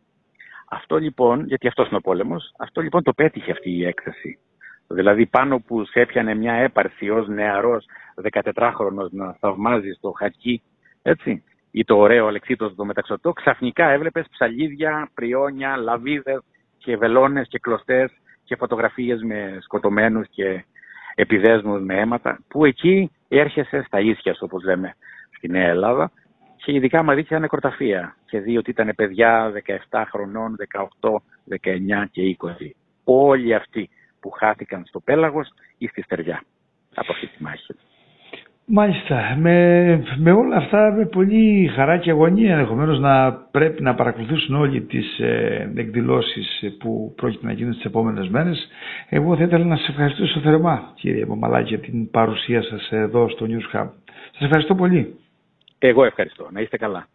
Αυτό 0.70 0.98
λοιπόν, 0.98 1.46
γιατί 1.46 1.68
αυτός 1.68 1.88
είναι 1.88 1.98
ο 1.98 2.02
πόλεμος, 2.02 2.54
αυτό 2.58 2.82
λοιπόν 2.82 3.04
το 3.04 3.14
πέτυχε 3.14 3.52
αυτή 3.52 3.72
η 3.72 3.86
έκθεση. 3.86 4.40
Δηλαδή 4.88 5.26
πάνω 5.26 5.60
που 5.60 5.86
σε 5.86 6.00
έπιανε 6.00 6.36
μια 6.36 6.54
έπαρση 6.54 7.10
ως 7.10 7.28
νεαρός 7.28 7.86
14χρονος 8.32 9.10
να 9.12 9.34
θαυμάζει 9.34 9.92
στο 9.92 10.12
χακί, 10.12 10.62
έτσι, 11.02 11.44
ή 11.72 11.84
το 11.84 11.98
ωραίο 11.98 12.28
αλεξίτος 12.28 12.76
το 12.76 12.86
μεταξωτό, 12.86 13.34
ξαφνικά 13.34 13.90
έβλεπες 13.90 14.26
ψαλίδια, 14.32 15.10
πριόνια, 15.14 15.78
λαβίδες 15.78 16.42
και 16.78 16.98
βελόνες 16.98 17.48
και 17.48 17.60
κλωστές 17.60 18.12
και 18.44 18.56
φωτογραφίες 18.56 19.22
με 19.24 19.58
σκοτωμένους 19.62 20.28
και 20.30 20.66
επιδέσμους 21.16 21.82
με 21.82 22.00
αίματα, 22.00 22.40
που 22.48 22.66
εκεί 22.66 23.12
έρχεσαι 23.28 23.84
στα 23.88 24.00
ίσια, 24.00 24.36
όπως 24.40 24.64
λέμε, 24.64 24.96
στη 25.38 25.50
Νέα 25.50 25.68
Ελλάδα, 25.68 26.12
και 26.66 26.72
ειδικά 26.74 27.04
μα 27.04 27.14
δείχνει 27.14 27.40
νεκροταφεία 27.40 28.16
και 28.26 28.40
δει 28.40 28.58
ότι 28.58 28.70
ήταν 28.70 28.92
παιδιά 28.96 29.52
17 29.90 30.04
χρονών, 30.12 30.56
18, 31.02 31.10
19 31.62 32.06
και 32.12 32.38
20. 32.40 32.70
Όλοι 33.04 33.54
αυτοί 33.54 33.90
που 34.20 34.30
χάθηκαν 34.30 34.84
στο 34.86 35.00
πέλαγος 35.00 35.48
ή 35.78 35.88
στη 35.88 36.02
στεριά 36.02 36.44
από 36.96 37.12
αυτή 37.12 37.28
τη 37.28 37.44
μάχη. 37.44 37.74
Μάλιστα. 38.66 39.36
Με, 39.40 40.04
με 40.18 40.32
όλα 40.32 40.56
αυτά 40.56 40.92
με 40.98 41.06
πολύ 41.06 41.72
χαρά 41.76 41.98
και 41.98 42.10
αγωνία 42.12 42.52
ενδεχομένως 42.54 43.00
να 43.00 43.34
πρέπει 43.34 43.82
να 43.82 43.96
παρακολουθήσουν 43.96 44.56
όλοι 44.56 44.82
τις 44.82 45.20
ε, 45.20 45.72
εκδηλώσεις 45.76 46.64
που 46.80 47.14
πρόκειται 47.16 47.46
να 47.46 47.52
γίνουν 47.52 47.74
στις 47.74 47.86
επόμενες 47.86 48.28
μέρες. 48.30 48.68
Εγώ 49.10 49.36
θα 49.38 49.44
ήθελα 49.44 49.66
να 49.66 49.76
σας 49.78 49.88
ευχαριστήσω 49.88 50.40
θερμά 50.40 50.92
κύριε 50.96 51.26
Μαμαλάκη 51.26 51.68
για 51.68 51.80
την 51.80 52.10
παρουσία 52.12 52.62
σας 52.64 52.88
εδώ 52.92 53.30
στο 53.30 53.46
News 53.50 53.76
Hub. 53.78 53.90
Σας 54.32 54.42
ευχαριστώ 54.42 54.76
πολύ. 54.76 55.16
Εγώ 55.88 56.06
ευχαριστώ. 56.06 56.48
Να 56.52 56.62
είστε 56.62 56.78
καλά. 56.78 57.08